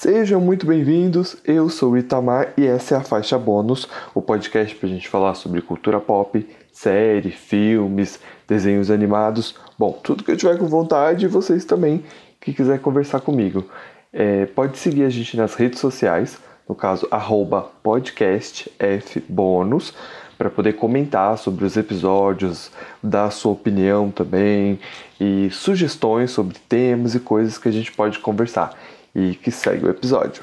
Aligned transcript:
Sejam 0.00 0.40
muito 0.40 0.64
bem-vindos, 0.64 1.36
eu 1.44 1.68
sou 1.68 1.90
o 1.90 1.98
Itamar 1.98 2.52
e 2.56 2.64
essa 2.64 2.94
é 2.94 2.98
a 2.98 3.00
Faixa 3.00 3.36
Bônus, 3.36 3.88
o 4.14 4.22
podcast 4.22 4.72
para 4.76 4.88
a 4.88 4.92
gente 4.92 5.08
falar 5.08 5.34
sobre 5.34 5.60
cultura 5.60 5.98
pop, 5.98 6.48
série, 6.70 7.32
filmes, 7.32 8.20
desenhos 8.46 8.92
animados, 8.92 9.56
bom, 9.76 9.98
tudo 10.00 10.22
que 10.22 10.30
eu 10.30 10.36
tiver 10.36 10.56
com 10.56 10.66
vontade 10.66 11.24
e 11.24 11.28
vocês 11.28 11.64
também 11.64 12.04
que 12.40 12.52
quiser 12.52 12.78
conversar 12.78 13.22
comigo. 13.22 13.68
É, 14.12 14.46
pode 14.46 14.78
seguir 14.78 15.02
a 15.02 15.10
gente 15.10 15.36
nas 15.36 15.56
redes 15.56 15.80
sociais, 15.80 16.38
no 16.68 16.76
caso, 16.76 17.08
arroba 17.10 17.62
podcastfbônus, 17.82 19.92
para 20.38 20.48
poder 20.48 20.74
comentar 20.74 21.36
sobre 21.38 21.64
os 21.64 21.76
episódios, 21.76 22.70
dar 23.02 23.32
sua 23.32 23.50
opinião 23.50 24.12
também 24.12 24.78
e 25.20 25.50
sugestões 25.50 26.30
sobre 26.30 26.56
temas 26.68 27.16
e 27.16 27.20
coisas 27.20 27.58
que 27.58 27.68
a 27.68 27.72
gente 27.72 27.90
pode 27.90 28.20
conversar. 28.20 28.78
E 29.14 29.34
que 29.34 29.50
segue 29.50 29.86
o 29.86 29.90
episódio. 29.90 30.42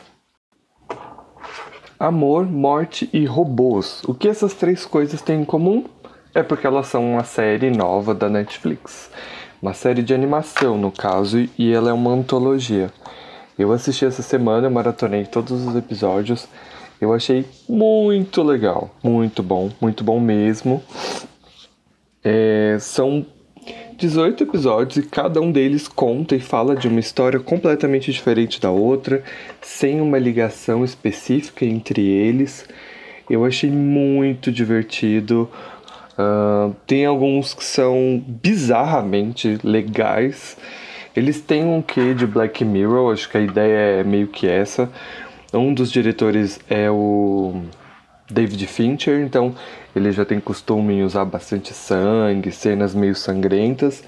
Amor, 2.00 2.46
morte 2.46 3.10
e 3.14 3.26
robôs. 3.26 4.04
O 4.06 4.14
que 4.14 4.28
essas 4.28 4.54
três 4.54 4.86
coisas 4.86 5.22
têm 5.22 5.42
em 5.42 5.46
comum? 5.46 5.86
É 6.34 6.44
porque 6.44 6.68
elas 6.68 6.88
são 6.88 7.14
uma 7.14 7.24
série 7.24 7.72
nova 7.72 8.14
da 8.14 8.30
Netflix. 8.30 9.10
Uma 9.62 9.74
série 9.74 10.04
de 10.04 10.14
animação, 10.14 10.78
no 10.78 10.92
caso, 10.92 11.48
e 11.58 11.72
ela 11.72 11.90
é 11.90 11.94
uma 11.94 12.12
antologia. 12.12 12.92
Eu 13.58 13.72
assisti 13.72 14.06
essa 14.06 14.22
semana, 14.22 14.70
maratonei 14.70 15.26
todos 15.26 15.66
os 15.66 15.76
episódios 15.76 16.48
eu 17.00 17.14
achei 17.14 17.46
muito 17.68 18.42
legal, 18.42 18.90
muito 19.04 19.44
bom, 19.44 19.70
muito 19.82 20.04
bom 20.04 20.20
mesmo. 20.20 20.82
É, 22.24 22.78
são 22.80 23.26
18 23.98 24.44
episódios 24.44 24.98
e 24.98 25.08
cada 25.08 25.40
um 25.40 25.52
deles 25.52 25.88
conta 25.88 26.36
e 26.36 26.40
fala 26.40 26.76
de 26.76 26.88
uma 26.88 27.00
história 27.00 27.40
completamente 27.40 28.12
diferente 28.12 28.60
da 28.60 28.70
outra, 28.70 29.24
sem 29.62 30.02
uma 30.02 30.18
ligação 30.18 30.84
específica 30.84 31.66
entre 31.66 32.02
eles. 32.02 32.68
Eu 33.30 33.46
achei 33.46 33.72
muito 33.72 34.52
divertido. 34.52 35.50
Uh, 36.18 36.76
tem 36.86 37.06
alguns 37.06 37.54
que 37.54 37.64
são 37.64 38.22
bizarramente 38.28 39.58
legais. 39.64 40.58
Eles 41.16 41.40
têm 41.40 41.64
um 41.64 41.82
quê 41.82 42.14
de 42.14 42.28
Black 42.28 42.66
Mirror, 42.66 43.14
acho 43.14 43.30
que 43.30 43.38
a 43.38 43.42
ideia 43.42 44.02
é 44.02 44.04
meio 44.04 44.28
que 44.28 44.48
essa, 44.48 44.92
um 45.54 45.74
dos 45.74 45.90
diretores 45.90 46.60
é 46.70 46.92
o 46.92 47.62
David 48.30 48.66
Fincher, 48.68 49.22
então 49.22 49.56
ele 49.96 50.12
já 50.12 50.26
tem 50.26 50.40
costume 50.40 50.96
em 50.96 51.04
usar 51.04 51.26
bastante 51.26 51.74
sangue, 51.74 52.52
cenas 52.52 52.96
meio 52.96 53.16
sangrentas 53.16 54.04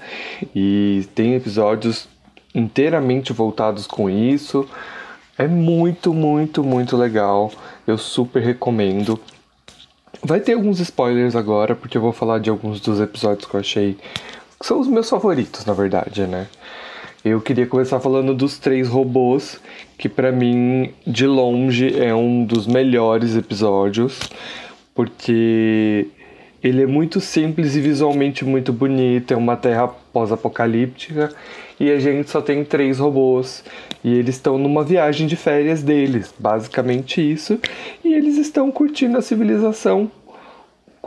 e 0.54 1.08
tem 1.14 1.34
episódios 1.34 2.08
inteiramente 2.54 3.32
voltados 3.32 3.86
com 3.86 4.10
isso. 4.10 4.68
É 5.36 5.46
muito, 5.46 6.12
muito, 6.12 6.64
muito 6.64 6.96
legal. 6.96 7.52
Eu 7.86 7.96
super 7.96 8.42
recomendo. 8.42 9.18
Vai 10.22 10.40
ter 10.40 10.54
alguns 10.54 10.80
spoilers 10.80 11.36
agora, 11.36 11.76
porque 11.76 11.96
eu 11.96 12.02
vou 12.02 12.12
falar 12.12 12.40
de 12.40 12.50
alguns 12.50 12.80
dos 12.80 13.00
episódios 13.00 13.48
que 13.48 13.54
eu 13.54 13.60
achei 13.60 13.96
que 14.58 14.66
são 14.66 14.80
os 14.80 14.88
meus 14.88 15.08
favoritos, 15.08 15.64
na 15.64 15.72
verdade, 15.72 16.26
né? 16.26 16.48
Eu 17.28 17.42
queria 17.42 17.66
começar 17.66 18.00
falando 18.00 18.32
dos 18.32 18.58
três 18.58 18.88
robôs, 18.88 19.60
que 19.98 20.08
para 20.08 20.32
mim, 20.32 20.94
de 21.06 21.26
longe, 21.26 21.94
é 22.00 22.14
um 22.14 22.42
dos 22.42 22.66
melhores 22.66 23.36
episódios, 23.36 24.18
porque 24.94 26.06
ele 26.62 26.84
é 26.84 26.86
muito 26.86 27.20
simples 27.20 27.76
e 27.76 27.82
visualmente 27.82 28.46
muito 28.46 28.72
bonito, 28.72 29.34
é 29.34 29.36
uma 29.36 29.58
terra 29.58 29.88
pós-apocalíptica 29.88 31.30
e 31.78 31.90
a 31.90 32.00
gente 32.00 32.30
só 32.30 32.40
tem 32.40 32.64
três 32.64 32.98
robôs 32.98 33.62
e 34.02 34.14
eles 34.14 34.36
estão 34.36 34.56
numa 34.56 34.82
viagem 34.82 35.26
de 35.26 35.36
férias 35.36 35.82
deles, 35.82 36.34
basicamente 36.38 37.20
isso, 37.20 37.60
e 38.02 38.14
eles 38.14 38.38
estão 38.38 38.70
curtindo 38.70 39.18
a 39.18 39.22
civilização 39.22 40.10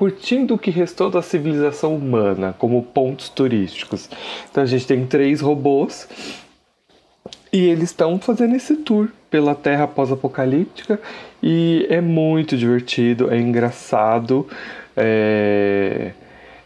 curtindo 0.01 0.55
o 0.55 0.57
que 0.57 0.71
restou 0.71 1.11
da 1.11 1.21
civilização 1.21 1.95
humana 1.95 2.55
como 2.57 2.81
pontos 2.81 3.29
turísticos. 3.29 4.09
Então 4.49 4.63
a 4.63 4.65
gente 4.65 4.87
tem 4.87 5.05
três 5.05 5.41
robôs 5.41 6.09
e 7.53 7.67
eles 7.67 7.91
estão 7.91 8.17
fazendo 8.17 8.55
esse 8.55 8.77
tour 8.77 9.09
pela 9.29 9.53
Terra 9.53 9.87
pós-apocalíptica 9.87 10.99
e 11.43 11.85
é 11.87 12.01
muito 12.01 12.57
divertido, 12.57 13.31
é 13.31 13.37
engraçado, 13.37 14.47
é, 14.97 16.13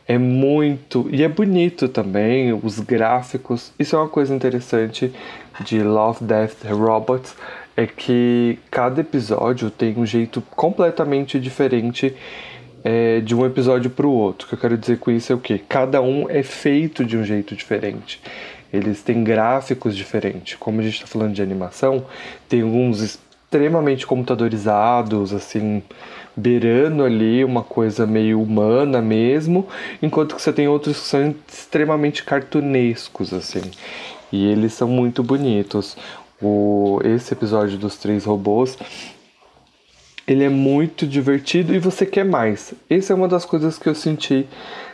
é 0.07 0.17
muito 0.17 1.05
e 1.11 1.21
é 1.21 1.27
bonito 1.27 1.89
também 1.89 2.53
os 2.53 2.79
gráficos. 2.79 3.73
Isso 3.77 3.97
é 3.97 3.99
uma 3.99 4.07
coisa 4.07 4.33
interessante 4.33 5.11
de 5.59 5.83
Love, 5.83 6.23
Death, 6.23 6.63
Robots 6.69 7.35
é 7.75 7.85
que 7.85 8.57
cada 8.71 9.01
episódio 9.01 9.69
tem 9.69 9.93
um 9.97 10.05
jeito 10.05 10.41
completamente 10.55 11.37
diferente 11.37 12.15
é, 12.85 13.19
de 13.19 13.33
um 13.33 13.43
episódio 13.43 13.89
para 13.89 14.05
o 14.05 14.11
outro. 14.11 14.45
O 14.45 14.49
que 14.49 14.53
eu 14.53 14.59
quero 14.59 14.77
dizer 14.77 14.99
com 14.99 15.09
isso 15.09 15.33
é 15.33 15.35
o 15.35 15.39
que? 15.39 15.57
Cada 15.57 16.03
um 16.03 16.29
é 16.29 16.43
feito 16.43 17.03
de 17.03 17.17
um 17.17 17.23
jeito 17.23 17.55
diferente. 17.55 18.21
Eles 18.71 19.01
têm 19.01 19.23
gráficos 19.23 19.97
diferentes. 19.97 20.55
Como 20.59 20.79
a 20.79 20.83
gente 20.83 20.93
está 20.93 21.07
falando 21.07 21.33
de 21.33 21.41
animação, 21.41 22.05
tem 22.47 22.61
alguns 22.61 23.01
extremamente 23.01 24.05
computadorizados, 24.05 25.33
assim, 25.33 25.81
beirando 26.37 27.03
ali 27.03 27.43
uma 27.43 27.63
coisa 27.63 28.05
meio 28.05 28.39
humana 28.39 29.01
mesmo, 29.01 29.67
enquanto 29.99 30.35
que 30.35 30.41
você 30.41 30.53
tem 30.53 30.67
outros 30.67 30.99
que 30.99 31.07
são 31.07 31.35
extremamente 31.51 32.23
cartunescos, 32.23 33.33
assim. 33.33 33.63
E 34.31 34.45
eles 34.45 34.73
são 34.73 34.87
muito 34.87 35.23
bonitos. 35.23 35.97
O, 36.39 36.99
esse 37.03 37.33
episódio 37.33 37.79
dos 37.79 37.97
três 37.97 38.25
robôs 38.25 38.77
ele 40.27 40.43
é 40.43 40.49
muito 40.49 41.05
divertido 41.05 41.73
e 41.73 41.79
você 41.79 42.05
quer 42.05 42.25
mais. 42.25 42.73
Essa 42.89 43.13
é 43.13 43.15
uma 43.15 43.27
das 43.27 43.45
coisas 43.45 43.77
que 43.77 43.87
eu 43.87 43.95
senti 43.95 44.47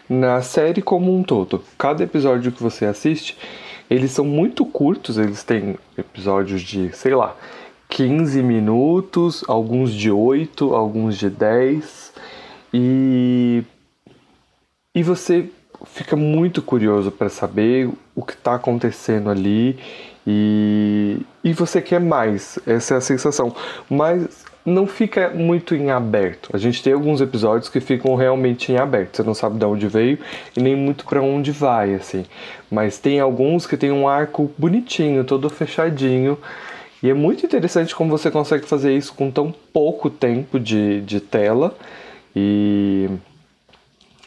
na 0.09 0.41
série 0.41 0.81
como 0.81 1.15
um 1.15 1.23
todo. 1.23 1.63
Cada 1.77 2.03
episódio 2.03 2.51
que 2.51 2.61
você 2.61 2.85
assiste, 2.85 3.37
eles 3.89 4.11
são 4.11 4.25
muito 4.25 4.65
curtos, 4.65 5.17
eles 5.17 5.43
têm 5.43 5.77
episódios 5.97 6.61
de, 6.61 6.95
sei 6.95 7.15
lá, 7.15 7.35
15 7.89 8.41
minutos, 8.43 9.43
alguns 9.47 9.93
de 9.93 10.11
8, 10.11 10.73
alguns 10.73 11.17
de 11.17 11.29
10. 11.29 12.13
E 12.73 13.63
e 14.93 15.03
você 15.03 15.49
fica 15.85 16.17
muito 16.17 16.61
curioso 16.61 17.11
para 17.11 17.29
saber 17.29 17.89
o 18.13 18.23
que 18.23 18.33
está 18.33 18.55
acontecendo 18.55 19.29
ali 19.29 19.79
e, 20.27 21.25
e 21.41 21.53
você 21.53 21.81
quer 21.81 21.99
mais, 21.99 22.59
essa 22.67 22.95
é 22.95 22.97
a 22.97 23.01
sensação. 23.01 23.55
Mas 23.89 24.45
não 24.65 24.85
fica 24.85 25.29
muito 25.29 25.75
em 25.75 25.89
aberto. 25.89 26.49
A 26.53 26.57
gente 26.57 26.83
tem 26.83 26.93
alguns 26.93 27.21
episódios 27.21 27.69
que 27.69 27.79
ficam 27.79 28.15
realmente 28.15 28.71
em 28.71 28.77
aberto. 28.77 29.17
Você 29.17 29.23
não 29.23 29.33
sabe 29.33 29.57
de 29.57 29.65
onde 29.65 29.87
veio 29.87 30.19
e 30.55 30.61
nem 30.61 30.75
muito 30.75 31.05
para 31.05 31.21
onde 31.21 31.51
vai, 31.51 31.95
assim. 31.95 32.25
Mas 32.69 32.99
tem 32.99 33.19
alguns 33.19 33.65
que 33.65 33.75
tem 33.75 33.91
um 33.91 34.07
arco 34.07 34.51
bonitinho, 34.57 35.23
todo 35.23 35.49
fechadinho. 35.49 36.37
E 37.01 37.09
é 37.09 37.13
muito 37.13 37.45
interessante 37.45 37.95
como 37.95 38.15
você 38.15 38.29
consegue 38.29 38.65
fazer 38.65 38.95
isso 38.95 39.13
com 39.13 39.31
tão 39.31 39.53
pouco 39.73 40.09
tempo 40.09 40.59
de, 40.59 41.01
de 41.01 41.19
tela. 41.19 41.75
E, 42.35 43.09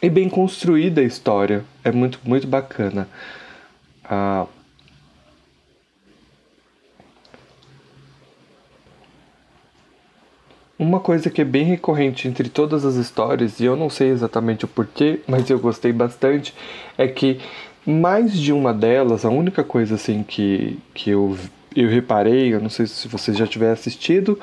e 0.01 0.09
bem 0.09 0.27
construída 0.27 0.99
a 0.99 1.03
história. 1.03 1.63
É 1.83 1.91
muito, 1.91 2.19
muito 2.25 2.45
bacana. 2.45 3.07
Ah, 4.03 4.45
Uma 10.77 10.99
coisa 10.99 11.29
que 11.29 11.41
é 11.41 11.45
bem 11.45 11.63
recorrente 11.63 12.27
entre 12.27 12.49
todas 12.49 12.83
as 12.83 12.95
histórias, 12.95 13.61
e 13.61 13.65
eu 13.65 13.77
não 13.77 13.89
sei 13.89 14.09
exatamente 14.09 14.65
o 14.65 14.67
porquê, 14.67 15.21
mas 15.25 15.49
eu 15.49 15.57
gostei 15.57 15.93
bastante, 15.93 16.53
é 16.97 17.07
que 17.07 17.39
mais 17.85 18.33
de 18.33 18.51
uma 18.51 18.73
delas, 18.73 19.23
a 19.23 19.29
única 19.29 19.63
coisa 19.63 19.95
assim 19.95 20.21
que, 20.21 20.77
que 20.93 21.11
eu, 21.11 21.37
eu 21.73 21.87
reparei, 21.89 22.53
eu 22.53 22.59
não 22.59 22.69
sei 22.69 22.87
se 22.87 23.07
vocês 23.07 23.37
já 23.37 23.47
tiverem 23.47 23.73
assistido, 23.73 24.37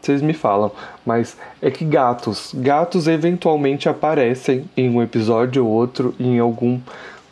vocês 0.00 0.22
me 0.22 0.32
falam, 0.32 0.70
mas 1.04 1.36
é 1.60 1.68
que 1.68 1.84
gatos, 1.84 2.52
gatos 2.54 3.08
eventualmente 3.08 3.88
aparecem 3.88 4.64
em 4.76 4.88
um 4.88 5.02
episódio 5.02 5.66
ou 5.66 5.72
outro, 5.72 6.14
em 6.18 6.38
alguma 6.38 6.80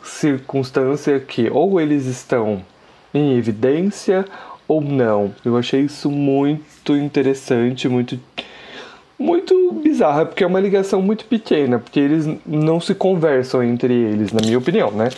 circunstância 0.03 1.19
que 1.19 1.49
ou 1.49 1.79
eles 1.79 2.05
estão 2.05 2.61
em 3.13 3.37
evidência 3.37 4.25
ou 4.71 4.79
não. 4.79 5.33
Eu 5.43 5.57
achei 5.57 5.81
isso 5.81 6.09
muito 6.09 6.95
interessante, 6.95 7.89
muito 7.89 8.17
muito 9.19 9.71
bizarra, 9.73 10.25
porque 10.25 10.43
é 10.43 10.47
uma 10.47 10.59
ligação 10.59 10.99
muito 10.99 11.25
pequena, 11.25 11.77
porque 11.77 11.99
eles 11.99 12.27
não 12.43 12.79
se 12.79 12.95
conversam 12.95 13.61
entre 13.61 13.93
eles, 13.93 14.31
na 14.31 14.41
minha 14.41 14.57
opinião, 14.57 14.89
né? 14.91 15.09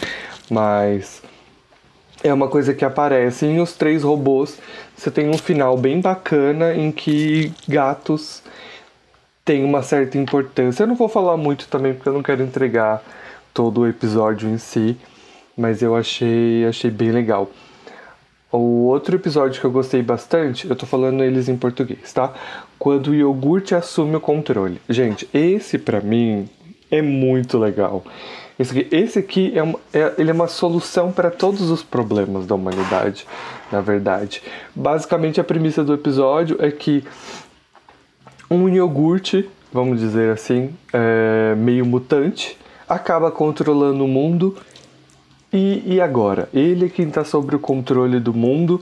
Mas 0.49 1.21
é 2.21 2.33
uma 2.33 2.49
coisa 2.49 2.73
que 2.73 2.83
aparece 2.83 3.45
em 3.45 3.61
os 3.61 3.73
três 3.73 4.03
robôs. 4.03 4.59
Você 4.97 5.09
tem 5.09 5.29
um 5.29 5.37
final 5.37 5.77
bem 5.77 6.01
bacana 6.01 6.73
em 6.75 6.91
que 6.91 7.53
gatos 7.65 8.43
têm 9.45 9.63
uma 9.63 9.81
certa 9.83 10.17
importância. 10.17 10.83
Eu 10.83 10.87
não 10.87 10.95
vou 10.95 11.07
falar 11.07 11.37
muito 11.37 11.67
também 11.69 11.93
porque 11.93 12.09
eu 12.09 12.13
não 12.13 12.23
quero 12.23 12.43
entregar 12.43 13.01
todo 13.53 13.81
o 13.81 13.87
episódio 13.87 14.49
em 14.49 14.57
si, 14.57 14.97
mas 15.55 15.81
eu 15.81 15.95
achei 15.95 16.65
achei 16.65 16.91
bem 16.91 17.11
legal. 17.11 17.49
O 18.55 18.85
outro 18.85 19.15
episódio 19.15 19.59
que 19.59 19.65
eu 19.65 19.71
gostei 19.71 20.03
bastante, 20.03 20.69
eu 20.69 20.75
tô 20.75 20.85
falando 20.85 21.23
eles 21.23 21.49
em 21.49 21.57
português, 21.57 22.13
tá? 22.13 22.31
Quando 22.77 23.07
o 23.07 23.15
iogurte 23.15 23.73
assume 23.73 24.15
o 24.15 24.21
controle. 24.21 24.79
Gente, 24.87 25.27
esse 25.33 25.79
para 25.79 25.99
mim 26.01 26.47
é 26.91 27.01
muito 27.01 27.57
legal. 27.57 28.03
Esse 28.59 28.77
aqui, 28.77 28.95
esse 28.95 29.17
aqui 29.17 29.51
é, 29.57 29.63
uma, 29.63 29.79
é, 29.91 30.13
ele 30.19 30.29
é 30.29 30.33
uma 30.33 30.47
solução 30.47 31.11
para 31.11 31.31
todos 31.31 31.71
os 31.71 31.81
problemas 31.81 32.45
da 32.45 32.53
humanidade, 32.53 33.25
na 33.71 33.81
verdade. 33.81 34.43
Basicamente, 34.75 35.41
a 35.41 35.43
premissa 35.43 35.83
do 35.83 35.91
episódio 35.91 36.55
é 36.59 36.69
que 36.69 37.03
um 38.51 38.69
iogurte, 38.69 39.49
vamos 39.71 39.99
dizer 39.99 40.31
assim, 40.31 40.75
é, 40.93 41.55
meio 41.55 41.87
mutante, 41.87 42.55
acaba 42.87 43.31
controlando 43.31 44.05
o 44.05 44.07
mundo 44.07 44.55
e, 45.53 45.83
e 45.85 46.01
agora? 46.01 46.49
Ele 46.53 46.87
é 46.87 46.89
quem 46.89 47.07
está 47.07 47.23
sobre 47.23 47.55
o 47.55 47.59
controle 47.59 48.19
do 48.19 48.33
mundo 48.33 48.81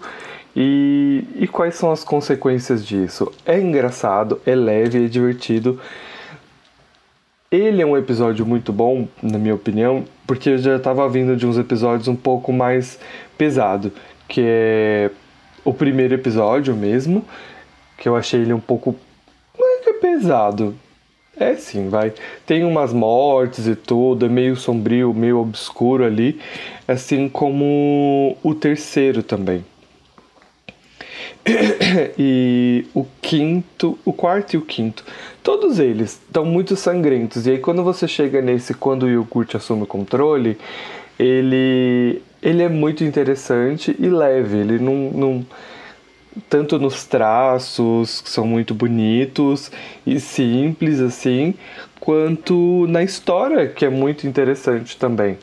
e, 0.56 1.25
e 1.35 1.47
quais 1.47 1.75
são 1.75 1.91
as 1.91 2.03
consequências 2.03 2.85
disso? 2.85 3.31
É 3.45 3.59
engraçado, 3.59 4.41
é 4.45 4.56
leve, 4.56 5.06
é 5.06 5.07
divertido. 5.07 5.79
Ele 7.51 7.81
é 7.81 7.85
um 7.85 7.97
episódio 7.97 8.45
muito 8.45 8.71
bom, 8.71 9.07
na 9.21 9.38
minha 9.38 9.53
opinião, 9.53 10.06
porque 10.25 10.51
eu 10.51 10.57
já 10.57 10.77
estava 10.77 11.07
vindo 11.09 11.35
de 11.35 11.45
uns 11.45 11.57
episódios 11.57 12.07
um 12.07 12.15
pouco 12.15 12.53
mais 12.53 12.97
pesado, 13.38 13.91
que 14.27 14.41
é 14.45 15.12
o 15.65 15.73
primeiro 15.73 16.13
episódio 16.13 16.73
mesmo, 16.73 17.25
que 17.97 18.07
eu 18.07 18.15
achei 18.15 18.41
ele 18.41 18.53
um 18.53 18.59
pouco 18.59 18.95
é 19.59 19.83
que 19.83 19.89
é 19.89 19.94
pesado, 19.94 20.73
é 21.42 21.56
sim, 21.56 21.90
vai. 21.90 22.14
Tem 22.46 22.64
umas 22.64 22.94
mortes 22.94 23.68
e 23.68 23.76
tudo, 23.76 24.26
é 24.26 24.30
meio 24.30 24.56
sombrio, 24.56 25.14
meio 25.14 25.40
obscuro 25.40 26.04
ali, 26.06 26.40
assim 26.88 27.28
como 27.28 28.38
o 28.44 28.54
terceiro 28.54 29.24
também. 29.24 29.66
e 32.18 32.86
o 32.94 33.06
quinto, 33.22 33.98
o 34.06 34.14
quarto 34.14 34.54
e 34.54 34.58
o 34.58 34.62
quinto, 34.62 35.04
todos 35.44 35.80
eles 35.80 36.12
estão 36.12 36.46
muito 36.46 36.76
sangrentos. 36.76 37.48
E 37.48 37.52
aí 37.52 37.58
quando 37.58 37.84
você 37.84 38.08
chega 38.08 38.42
nesse 38.42 38.74
quando 38.74 39.04
o 39.04 39.10
iogurte 39.10 39.58
assume 39.58 39.84
o 39.84 39.88
controle, 39.88 40.58
ele 41.18 42.22
ele 42.42 42.64
é 42.64 42.70
muito 42.70 43.04
interessante 43.04 43.96
e 44.00 44.08
leve, 44.08 44.58
ele 44.58 44.80
não, 44.80 45.12
não 45.12 45.46
tanto 46.50 46.80
nos 46.80 47.06
traços, 47.06 48.22
que 48.22 48.30
são 48.30 48.45
muito 48.45 48.74
bonitos 48.74 49.72
e 50.06 50.19
simples 50.19 51.00
assim, 51.00 51.54
quanto 52.00 52.86
na 52.88 53.04
história, 53.04 53.68
que 53.68 53.86
é 53.86 53.89
muito 53.89 54.25
interessante 54.28 54.98
também. 54.98 55.38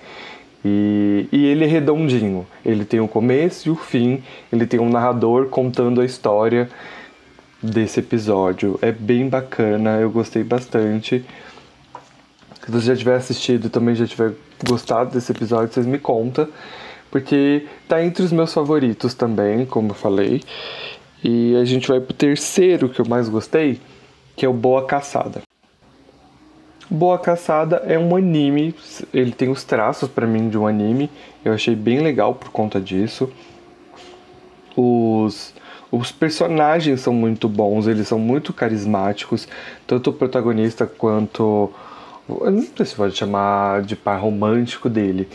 E, 0.64 1.28
e 1.30 1.46
ele 1.46 1.64
é 1.64 1.68
redondinho, 1.68 2.46
ele 2.64 2.84
tem 2.84 3.00
o 3.00 3.08
começo 3.08 3.68
e 3.68 3.70
o 3.70 3.76
fim, 3.76 4.22
ele 4.52 4.66
tem 4.66 4.80
um 4.80 4.88
narrador 4.88 5.46
contando 5.46 6.00
a 6.00 6.04
história 6.04 6.68
desse 7.62 8.00
episódio. 8.00 8.78
É 8.82 8.90
bem 8.90 9.28
bacana, 9.28 9.98
eu 10.00 10.10
gostei 10.10 10.42
bastante. 10.42 11.24
Se 12.64 12.70
você 12.70 12.86
já 12.88 12.96
tiver 12.96 13.16
assistido 13.16 13.66
e 13.66 13.70
também 13.70 13.94
já 13.94 14.06
tiver 14.06 14.32
gostado 14.66 15.12
desse 15.12 15.30
episódio, 15.32 15.72
vocês 15.72 15.86
me 15.86 15.98
contam 15.98 16.48
porque 17.10 17.66
tá 17.86 18.02
entre 18.02 18.22
os 18.22 18.32
meus 18.32 18.52
favoritos 18.52 19.14
também, 19.14 19.64
como 19.64 19.90
eu 19.90 19.94
falei. 19.94 20.42
E 21.22 21.56
a 21.56 21.64
gente 21.64 21.88
vai 21.88 22.00
pro 22.00 22.14
terceiro 22.14 22.88
que 22.88 23.00
eu 23.00 23.06
mais 23.06 23.28
gostei, 23.28 23.80
que 24.36 24.46
é 24.46 24.48
o 24.48 24.52
Boa 24.52 24.86
Caçada. 24.86 25.42
Boa 26.90 27.18
Caçada 27.18 27.82
é 27.86 27.98
um 27.98 28.16
anime, 28.16 28.74
ele 29.12 29.32
tem 29.32 29.50
os 29.50 29.62
traços 29.62 30.08
para 30.08 30.26
mim 30.26 30.48
de 30.48 30.56
um 30.56 30.66
anime, 30.66 31.10
eu 31.44 31.52
achei 31.52 31.74
bem 31.74 32.00
legal 32.00 32.34
por 32.34 32.48
conta 32.48 32.80
disso. 32.80 33.30
Os, 34.74 35.52
os 35.90 36.10
personagens 36.10 37.02
são 37.02 37.12
muito 37.12 37.46
bons, 37.46 37.86
eles 37.86 38.08
são 38.08 38.18
muito 38.18 38.54
carismáticos, 38.54 39.46
tanto 39.86 40.08
o 40.08 40.12
protagonista 40.14 40.86
quanto. 40.86 41.70
Não 42.26 42.66
sei 42.76 42.86
se 42.86 42.94
pode 42.94 43.16
chamar 43.16 43.82
de 43.82 43.94
par 43.94 44.20
romântico 44.20 44.88
dele, 44.88 45.28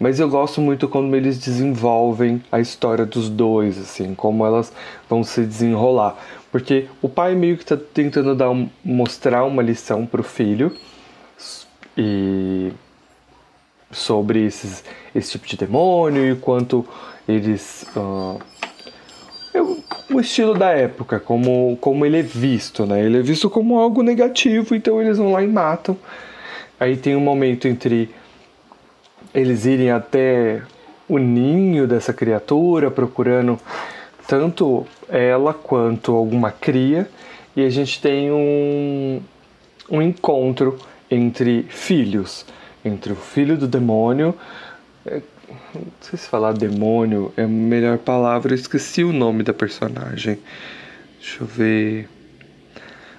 mas 0.00 0.18
eu 0.18 0.30
gosto 0.30 0.62
muito 0.62 0.88
quando 0.88 1.14
eles 1.14 1.38
desenvolvem 1.38 2.42
a 2.50 2.58
história 2.58 3.04
dos 3.04 3.28
dois, 3.28 3.76
assim, 3.76 4.14
como 4.14 4.46
elas 4.46 4.72
vão 5.08 5.22
se 5.22 5.44
desenrolar. 5.44 6.16
Porque 6.50 6.86
o 7.02 7.08
pai 7.08 7.34
meio 7.34 7.58
que 7.58 7.62
está 7.62 7.76
tentando 7.76 8.34
dar 8.34 8.50
um, 8.50 8.68
mostrar 8.82 9.44
uma 9.44 9.62
lição 9.62 10.06
pro 10.06 10.22
filho 10.22 10.74
e 11.96 12.72
sobre 13.92 14.46
esses, 14.46 14.82
esse 15.14 15.32
tipo 15.32 15.46
de 15.46 15.58
demônio 15.58 16.32
e 16.32 16.34
quanto 16.34 16.86
eles 17.28 17.84
uh, 17.94 18.40
o 20.10 20.20
estilo 20.20 20.54
da 20.54 20.70
época, 20.70 21.20
como, 21.20 21.76
como 21.78 22.06
ele 22.06 22.18
é 22.18 22.22
visto, 22.22 22.86
né? 22.86 23.04
Ele 23.04 23.18
é 23.18 23.22
visto 23.22 23.50
como 23.50 23.78
algo 23.78 24.02
negativo, 24.02 24.74
então 24.74 25.00
eles 25.00 25.18
vão 25.18 25.32
lá 25.32 25.42
e 25.42 25.46
matam. 25.46 25.96
Aí 26.78 26.96
tem 26.96 27.14
um 27.14 27.20
momento 27.20 27.68
entre 27.68 28.08
eles 29.34 29.64
irem 29.64 29.90
até 29.90 30.62
o 31.08 31.18
ninho 31.18 31.86
dessa 31.86 32.12
criatura, 32.12 32.90
procurando 32.90 33.58
tanto 34.26 34.86
ela 35.08 35.52
quanto 35.52 36.14
alguma 36.14 36.52
cria, 36.52 37.08
e 37.56 37.64
a 37.64 37.70
gente 37.70 38.00
tem 38.00 38.30
um, 38.30 39.20
um 39.90 40.00
encontro 40.00 40.78
entre 41.10 41.64
filhos, 41.68 42.46
entre 42.84 43.12
o 43.12 43.16
filho 43.16 43.56
do 43.56 43.66
demônio. 43.66 44.34
É, 45.04 45.20
não 45.74 45.82
sei 46.00 46.16
se 46.18 46.28
falar 46.28 46.52
demônio 46.52 47.32
é 47.36 47.42
a 47.42 47.48
melhor 47.48 47.98
palavra, 47.98 48.52
eu 48.52 48.56
esqueci 48.56 49.02
o 49.02 49.12
nome 49.12 49.42
da 49.42 49.52
personagem. 49.52 50.38
Deixa 51.18 51.42
eu 51.42 51.46
ver. 51.46 52.08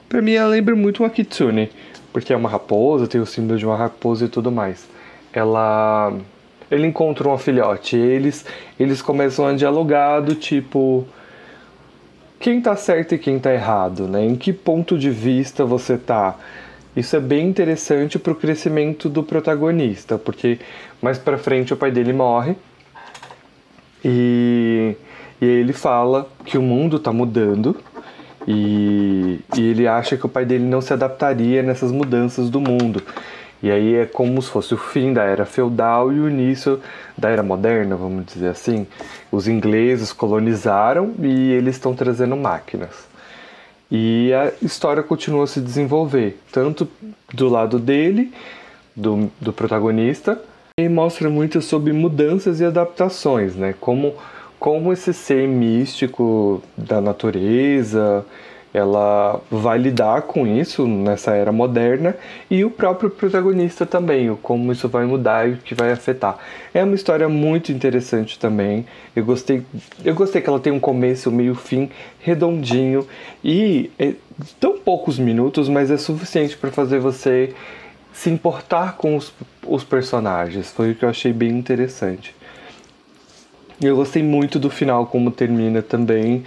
Pra 0.07 0.21
mim 0.21 0.33
ela 0.33 0.49
lembra 0.49 0.75
muito 0.75 1.03
uma 1.03 1.09
Kitsune, 1.09 1.69
porque 2.13 2.31
é 2.31 2.37
uma 2.37 2.49
raposa, 2.49 3.07
tem 3.07 3.19
o 3.19 3.25
símbolo 3.25 3.59
de 3.59 3.65
uma 3.65 3.75
raposa 3.75 4.25
e 4.25 4.29
tudo 4.29 4.49
mais 4.49 4.87
ela 5.33 6.13
ele 6.69 6.87
encontra 6.87 7.27
um 7.27 7.37
filhote, 7.37 7.97
eles 7.97 8.45
eles 8.79 9.01
começam 9.01 9.45
a 9.45 9.53
dialogar 9.53 10.21
do 10.21 10.35
tipo 10.35 11.05
quem 12.39 12.59
tá 12.59 12.75
certo 12.75 13.13
e 13.13 13.19
quem 13.19 13.37
tá 13.37 13.53
errado, 13.53 14.07
né? 14.07 14.25
Em 14.25 14.35
que 14.35 14.51
ponto 14.51 14.97
de 14.97 15.09
vista 15.09 15.63
você 15.63 15.97
tá? 15.97 16.35
Isso 16.95 17.15
é 17.15 17.19
bem 17.19 17.47
interessante 17.47 18.19
para 18.19 18.33
o 18.33 18.35
crescimento 18.35 19.07
do 19.07 19.23
protagonista, 19.23 20.17
porque 20.17 20.59
mais 21.01 21.17
para 21.17 21.37
frente 21.37 21.73
o 21.73 21.77
pai 21.77 21.91
dele 21.91 22.11
morre 22.11 22.55
e, 24.03 24.95
e 25.41 25.45
ele 25.45 25.71
fala 25.71 26.27
que 26.43 26.57
o 26.57 26.61
mundo 26.61 26.97
está 26.97 27.13
mudando 27.13 27.77
e, 28.47 29.39
e 29.55 29.61
ele 29.61 29.87
acha 29.87 30.17
que 30.17 30.25
o 30.25 30.29
pai 30.29 30.45
dele 30.45 30.65
não 30.65 30.81
se 30.81 30.91
adaptaria 30.91 31.61
nessas 31.61 31.91
mudanças 31.91 32.49
do 32.49 32.59
mundo. 32.59 33.01
E 33.63 33.69
aí 33.69 33.95
é 33.95 34.05
como 34.05 34.41
se 34.41 34.49
fosse 34.49 34.73
o 34.73 34.77
fim 34.77 35.13
da 35.13 35.23
era 35.23 35.45
feudal 35.45 36.11
e 36.11 36.19
o 36.19 36.29
início 36.29 36.81
da 37.17 37.29
era 37.29 37.43
moderna, 37.43 37.95
vamos 37.95 38.25
dizer 38.25 38.47
assim. 38.47 38.87
Os 39.31 39.47
ingleses 39.47 40.11
colonizaram 40.11 41.13
e 41.19 41.51
eles 41.51 41.75
estão 41.75 41.93
trazendo 41.93 42.35
máquinas. 42.35 43.07
E 43.91 44.31
a 44.33 44.51
história 44.65 45.03
continua 45.03 45.43
a 45.43 45.47
se 45.47 45.59
desenvolver, 45.59 46.39
tanto 46.51 46.87
do 47.33 47.49
lado 47.49 47.77
dele, 47.77 48.33
do, 48.95 49.29
do 49.39 49.51
protagonista, 49.53 50.41
e 50.79 50.87
mostra 50.87 51.29
muito 51.29 51.61
sobre 51.61 51.91
mudanças 51.91 52.59
e 52.61 52.65
adaptações, 52.65 53.55
né? 53.55 53.75
Como, 53.79 54.15
como 54.59 54.93
esse 54.93 55.13
ser 55.13 55.47
místico 55.47 56.63
da 56.75 57.01
natureza 57.01 58.25
ela 58.73 59.41
vai 59.49 59.77
lidar 59.77 60.21
com 60.23 60.47
isso 60.47 60.87
nessa 60.87 61.31
era 61.31 61.51
moderna 61.51 62.15
e 62.49 62.63
o 62.63 62.69
próprio 62.69 63.09
protagonista 63.09 63.85
também, 63.85 64.29
o 64.29 64.37
como 64.37 64.71
isso 64.71 64.87
vai 64.87 65.05
mudar 65.05 65.49
e 65.49 65.53
o 65.53 65.57
que 65.57 65.75
vai 65.75 65.91
afetar. 65.91 66.37
É 66.73 66.83
uma 66.83 66.95
história 66.95 67.27
muito 67.27 67.71
interessante 67.71 68.39
também. 68.39 68.85
Eu 69.15 69.25
gostei, 69.25 69.63
eu 70.05 70.15
gostei 70.15 70.41
que 70.41 70.49
ela 70.49 70.59
tem 70.59 70.71
um 70.71 70.79
começo, 70.79 71.29
meio 71.31 71.53
fim 71.53 71.89
redondinho 72.19 73.05
e 73.43 73.91
é 73.99 74.13
tão 74.59 74.77
poucos 74.77 75.19
minutos, 75.19 75.67
mas 75.67 75.91
é 75.91 75.97
suficiente 75.97 76.55
para 76.55 76.71
fazer 76.71 76.99
você 76.99 77.53
se 78.13 78.29
importar 78.29 78.97
com 78.97 79.15
os, 79.15 79.33
os 79.65 79.83
personagens. 79.83 80.71
Foi 80.71 80.91
o 80.91 80.95
que 80.95 81.03
eu 81.03 81.09
achei 81.09 81.33
bem 81.33 81.49
interessante. 81.49 82.35
Eu 83.81 83.95
gostei 83.95 84.21
muito 84.21 84.59
do 84.59 84.69
final, 84.69 85.07
como 85.07 85.31
termina 85.31 85.81
também. 85.81 86.43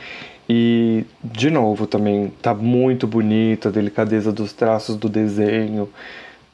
E, 0.49 1.05
de 1.23 1.51
novo, 1.51 1.87
também 1.87 2.33
tá 2.43 2.53
muito 2.53 3.07
bonito 3.07 3.69
a 3.69 3.71
delicadeza 3.71 4.33
dos 4.33 4.53
traços 4.53 4.97
do 4.97 5.09
desenho. 5.09 5.89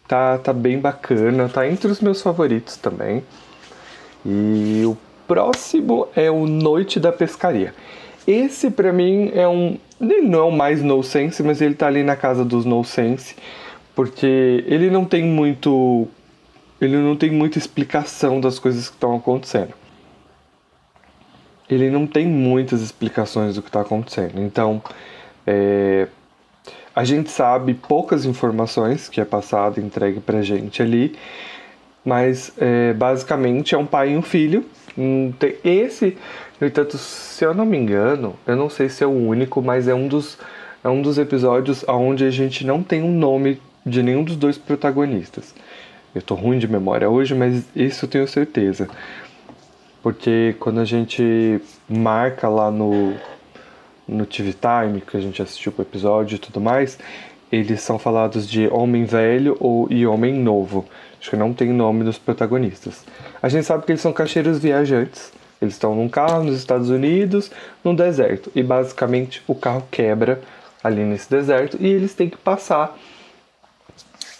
Tá, 0.06 0.38
tá 0.38 0.52
bem 0.52 0.78
bacana, 0.78 1.48
tá 1.48 1.68
entre 1.68 1.90
os 1.90 2.00
meus 2.00 2.22
favoritos 2.22 2.76
também. 2.76 3.22
E 4.24 4.82
o 4.84 4.96
próximo 5.26 6.08
é 6.14 6.30
o 6.30 6.46
Noite 6.46 7.00
da 7.00 7.12
Pescaria. 7.12 7.74
Esse 8.26 8.70
para 8.70 8.92
mim 8.92 9.30
é 9.34 9.46
um. 9.48 9.78
Ele 10.00 10.22
não 10.22 10.38
é 10.40 10.42
o 10.42 10.50
mais 10.50 10.82
no 10.82 11.02
sense, 11.02 11.42
mas 11.42 11.60
ele 11.60 11.74
tá 11.74 11.86
ali 11.86 12.02
na 12.02 12.16
casa 12.16 12.44
dos 12.44 12.64
no 12.64 12.82
sense, 12.84 13.34
porque 13.94 14.64
ele 14.66 14.90
não 14.90 15.04
tem 15.04 15.24
muito. 15.24 16.06
Ele 16.80 16.96
não 16.96 17.16
tem 17.16 17.30
muita 17.30 17.58
explicação 17.58 18.40
das 18.40 18.58
coisas 18.58 18.88
que 18.88 18.94
estão 18.94 19.14
acontecendo. 19.16 19.74
Ele 21.70 21.90
não 21.90 22.06
tem 22.06 22.26
muitas 22.26 22.80
explicações 22.80 23.54
do 23.54 23.62
que 23.62 23.68
está 23.68 23.80
acontecendo. 23.80 24.40
Então, 24.40 24.82
é, 25.46 26.08
a 26.94 27.04
gente 27.04 27.30
sabe 27.30 27.74
poucas 27.74 28.24
informações 28.24 29.08
que 29.08 29.20
é 29.20 29.24
passado, 29.24 29.80
entregue 29.80 30.20
pra 30.20 30.42
gente 30.42 30.82
ali, 30.82 31.16
mas 32.04 32.52
é, 32.58 32.92
basicamente 32.92 33.74
é 33.74 33.78
um 33.78 33.86
pai 33.86 34.12
e 34.12 34.16
um 34.16 34.22
filho. 34.22 34.64
Esse, 35.64 36.16
no 36.60 36.66
entanto, 36.66 36.98
se 36.98 37.44
eu 37.44 37.54
não 37.54 37.64
me 37.64 37.78
engano, 37.78 38.34
eu 38.46 38.56
não 38.56 38.68
sei 38.68 38.88
se 38.88 39.04
é 39.04 39.06
o 39.06 39.10
único, 39.10 39.62
mas 39.62 39.86
é 39.86 39.94
um 39.94 40.08
dos, 40.08 40.36
é 40.82 40.88
um 40.88 41.00
dos 41.00 41.18
episódios 41.18 41.84
onde 41.88 42.24
a 42.24 42.30
gente 42.30 42.66
não 42.66 42.82
tem 42.82 43.02
um 43.02 43.12
nome 43.12 43.60
de 43.86 44.02
nenhum 44.02 44.24
dos 44.24 44.36
dois 44.36 44.58
protagonistas. 44.58 45.54
Eu 46.14 46.20
tô 46.20 46.34
ruim 46.34 46.58
de 46.58 46.66
memória 46.66 47.08
hoje, 47.08 47.34
mas 47.34 47.64
isso 47.74 48.04
eu 48.04 48.08
tenho 48.08 48.26
certeza. 48.26 48.88
Porque 50.02 50.56
quando 50.58 50.80
a 50.80 50.84
gente 50.84 51.60
marca 51.88 52.48
lá 52.48 52.70
no, 52.70 53.14
no 54.08 54.24
TV 54.24 54.54
Time, 54.54 55.00
que 55.00 55.16
a 55.16 55.20
gente 55.20 55.42
assistiu 55.42 55.72
o 55.76 55.82
episódio 55.82 56.36
e 56.36 56.38
tudo 56.38 56.60
mais, 56.60 56.98
eles 57.52 57.80
são 57.82 57.98
falados 57.98 58.48
de 58.48 58.68
homem 58.68 59.04
velho 59.04 59.56
ou 59.60 59.86
e 59.90 60.06
homem 60.06 60.34
novo. 60.34 60.86
Acho 61.20 61.30
que 61.30 61.36
não 61.36 61.52
tem 61.52 61.68
nome 61.68 62.04
dos 62.04 62.16
protagonistas. 62.16 63.04
A 63.42 63.48
gente 63.48 63.66
sabe 63.66 63.84
que 63.84 63.92
eles 63.92 64.00
são 64.00 64.12
cacheiros 64.12 64.58
viajantes. 64.58 65.32
Eles 65.60 65.74
estão 65.74 65.94
num 65.94 66.08
carro 66.08 66.44
nos 66.44 66.56
Estados 66.56 66.88
Unidos, 66.88 67.50
num 67.84 67.94
deserto. 67.94 68.50
E 68.54 68.62
basicamente 68.62 69.42
o 69.46 69.54
carro 69.54 69.86
quebra 69.90 70.40
ali 70.82 71.02
nesse 71.02 71.30
deserto 71.30 71.76
e 71.78 71.86
eles 71.86 72.14
têm 72.14 72.30
que 72.30 72.38
passar 72.38 72.96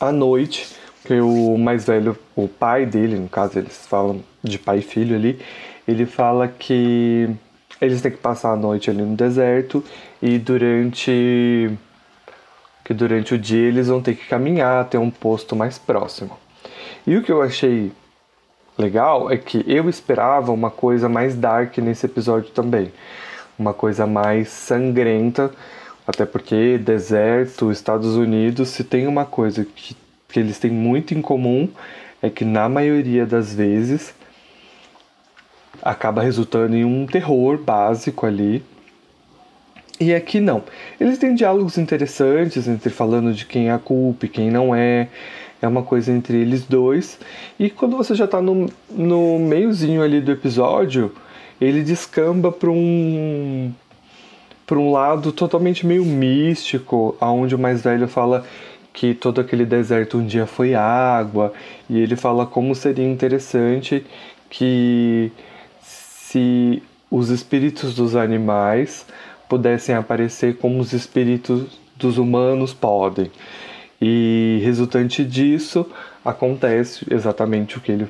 a 0.01 0.11
noite. 0.11 0.69
Que 1.05 1.21
o 1.21 1.57
mais 1.57 1.87
velho, 1.87 2.17
o 2.37 2.47
pai 2.47 2.85
dele, 2.85 3.17
no 3.17 3.29
caso 3.29 3.59
eles 3.59 3.87
falam 3.87 4.23
de 4.43 4.59
pai 4.59 4.79
e 4.79 4.83
filho 4.83 5.17
ali, 5.17 5.41
ele 5.89 6.07
fala 6.07 6.47
que 6.47 7.29
eles 7.81 8.03
têm 8.03 8.11
que 8.11 8.19
passar 8.19 8.53
a 8.53 8.57
noite 8.57 8.91
ali 8.91 9.03
no 9.03 9.17
deserto 9.17 9.83
e 10.21 10.39
durante 10.39 11.71
que 12.85 12.95
durante 12.95 13.35
o 13.35 13.39
dia 13.39 13.69
eles 13.69 13.89
vão 13.89 14.03
ter 14.03 14.15
que 14.17 14.27
caminhar 14.27 14.83
até 14.83 14.99
um 14.99 15.11
posto 15.11 15.55
mais 15.55 15.79
próximo. 15.79 16.37
E 17.07 17.17
o 17.17 17.23
que 17.23 17.31
eu 17.33 17.41
achei 17.41 17.93
legal 18.77 19.31
é 19.31 19.37
que 19.37 19.65
eu 19.67 19.89
esperava 19.89 20.53
uma 20.53 20.71
coisa 20.71 21.09
mais 21.09 21.35
dark 21.35 21.79
nesse 21.79 22.07
episódio 22.07 22.51
também. 22.51 22.93
Uma 23.59 23.73
coisa 23.73 24.07
mais 24.07 24.49
sangrenta, 24.49 25.53
até 26.07 26.27
porque 26.27 26.79
deserto, 26.79 27.71
Estados 27.71 28.17
Unidos, 28.17 28.71
se 28.71 28.83
tem 28.83 29.07
uma 29.07 29.25
coisa 29.25 29.65
que, 29.65 29.97
que 30.31 30.41
eles 30.41 30.59
têm 30.59 30.71
muito 30.71 31.15
em 31.15 31.21
comum, 31.21 31.69
é 32.23 32.31
que 32.31 32.45
na 32.45 32.69
maioria 32.69 33.27
das 33.27 33.55
vezes 33.55 34.15
acaba 35.83 36.23
resultando 36.23 36.77
em 36.77 36.85
um 36.85 37.07
terror 37.07 37.59
básico 37.59 38.27
ali. 38.27 38.63
E 39.99 40.15
aqui 40.15 40.41
não. 40.41 40.63
Eles 40.99 41.19
têm 41.19 41.35
diálogos 41.35 41.77
interessantes 41.77 42.67
entre 42.67 42.91
falando 42.91 43.33
de 43.33 43.45
quem 43.45 43.69
é 43.69 43.73
a 43.73 43.79
culpa 43.79 44.27
e 44.27 44.29
quem 44.29 44.51
não 44.51 44.75
é. 44.75 45.09
É 45.63 45.69
uma 45.69 45.83
coisa 45.83 46.11
entre 46.11 46.39
eles 46.39 46.65
dois. 46.65 47.19
E 47.59 47.69
quando 47.69 47.97
você 47.97 48.15
já 48.15 48.25
está 48.25 48.41
no, 48.41 48.71
no 48.91 49.39
meiozinho 49.39 50.03
ali 50.03 50.21
do 50.21 50.33
episódio, 50.33 51.13
ele 51.61 51.83
descamba 51.83 52.51
para 52.51 52.71
um 52.71 53.73
para 54.67 54.79
um 54.79 54.93
lado 54.93 55.33
totalmente 55.33 55.85
meio 55.85 56.05
místico, 56.05 57.17
aonde 57.21 57.57
o 57.57 57.59
mais 57.59 57.83
velho 57.83 58.07
fala 58.07 58.47
que 58.93 59.15
todo 59.15 59.41
aquele 59.41 59.65
deserto 59.65 60.19
um 60.19 60.27
dia 60.27 60.47
foi 60.47 60.75
água, 60.75 61.53
e 61.89 61.99
ele 61.99 62.17
fala 62.17 62.47
como 62.47 62.75
seria 62.75 63.07
interessante 63.07 64.05
que 64.49 65.31
se 65.81 66.83
os 67.11 67.31
espíritos 67.31 67.95
dos 67.95 68.15
animais 68.17 69.07
pudessem 69.49 69.95
aparecer 69.95 70.57
como 70.57 70.81
os 70.81 70.93
espíritos 70.93 71.79
dos 71.97 72.19
humanos 72.19 72.73
podem. 72.73 73.31
E 74.01 74.61
resultante 74.63 75.25
disso 75.25 75.87
acontece 76.25 77.05
exatamente 77.11 77.77
o 77.77 77.81
que 77.81 77.93
ele 77.93 78.09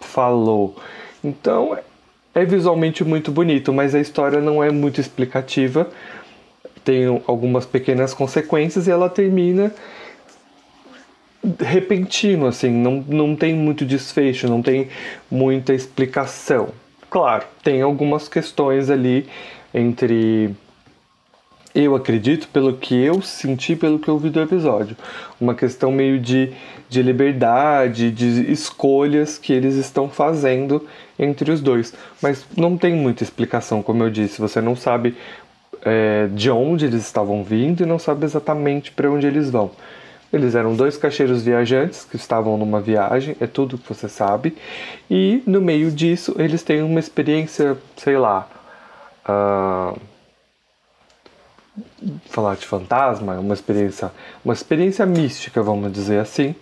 falou. 0.00 0.76
Então 1.22 1.78
é 2.34 2.44
visualmente 2.44 3.04
muito 3.04 3.30
bonito, 3.30 3.72
mas 3.72 3.94
a 3.94 4.00
história 4.00 4.40
não 4.40 4.62
é 4.62 4.70
muito 4.70 5.00
explicativa. 5.00 5.88
Tem 6.84 7.22
algumas 7.26 7.64
pequenas 7.64 8.12
consequências 8.12 8.86
e 8.86 8.90
ela 8.90 9.08
termina 9.08 9.72
repentino, 11.60 12.46
assim, 12.46 12.70
não, 12.70 13.04
não 13.08 13.36
tem 13.36 13.54
muito 13.54 13.84
desfecho, 13.84 14.48
não 14.48 14.62
tem 14.62 14.88
muita 15.30 15.74
explicação. 15.74 16.68
Claro, 17.10 17.44
tem 17.62 17.82
algumas 17.82 18.28
questões 18.28 18.88
ali 18.88 19.26
entre 19.74 20.54
eu 21.74 21.94
acredito, 21.94 22.48
pelo 22.48 22.74
que 22.74 22.94
eu 22.94 23.22
senti, 23.22 23.74
pelo 23.74 23.98
que 23.98 24.08
eu 24.08 24.18
vi 24.18 24.28
do 24.28 24.40
episódio. 24.40 24.94
Uma 25.40 25.54
questão 25.54 25.90
meio 25.90 26.18
de, 26.20 26.52
de 26.88 27.02
liberdade, 27.02 28.10
de 28.10 28.52
escolhas 28.52 29.38
que 29.38 29.54
eles 29.54 29.76
estão 29.76 30.08
fazendo 30.08 30.86
entre 31.18 31.50
os 31.50 31.62
dois. 31.62 31.94
Mas 32.20 32.44
não 32.56 32.76
tem 32.76 32.94
muita 32.94 33.22
explicação, 33.22 33.82
como 33.82 34.02
eu 34.02 34.10
disse. 34.10 34.38
Você 34.38 34.60
não 34.60 34.76
sabe 34.76 35.16
é, 35.82 36.28
de 36.32 36.50
onde 36.50 36.84
eles 36.84 37.02
estavam 37.02 37.42
vindo 37.42 37.82
e 37.82 37.86
não 37.86 37.98
sabe 37.98 38.26
exatamente 38.26 38.92
para 38.92 39.10
onde 39.10 39.26
eles 39.26 39.48
vão. 39.48 39.70
Eles 40.32 40.54
eram 40.54 40.74
dois 40.74 40.96
cacheiros 40.96 41.42
viajantes 41.42 42.04
que 42.04 42.16
estavam 42.16 42.56
numa 42.56 42.80
viagem, 42.80 43.36
é 43.38 43.46
tudo 43.46 43.76
que 43.76 43.86
você 43.86 44.08
sabe. 44.08 44.56
E 45.10 45.42
no 45.46 45.60
meio 45.60 45.90
disso, 45.90 46.34
eles 46.38 46.62
têm 46.62 46.82
uma 46.82 46.98
experiência, 46.98 47.76
sei 47.96 48.16
lá. 48.16 48.48
Uh, 49.28 50.00
falar 52.26 52.56
de 52.56 52.66
fantasma, 52.66 53.38
uma 53.38 53.54
experiência, 53.54 54.10
uma 54.44 54.54
experiência 54.54 55.06
mística, 55.06 55.62
vamos 55.62 55.92
dizer 55.92 56.18
assim, 56.18 56.54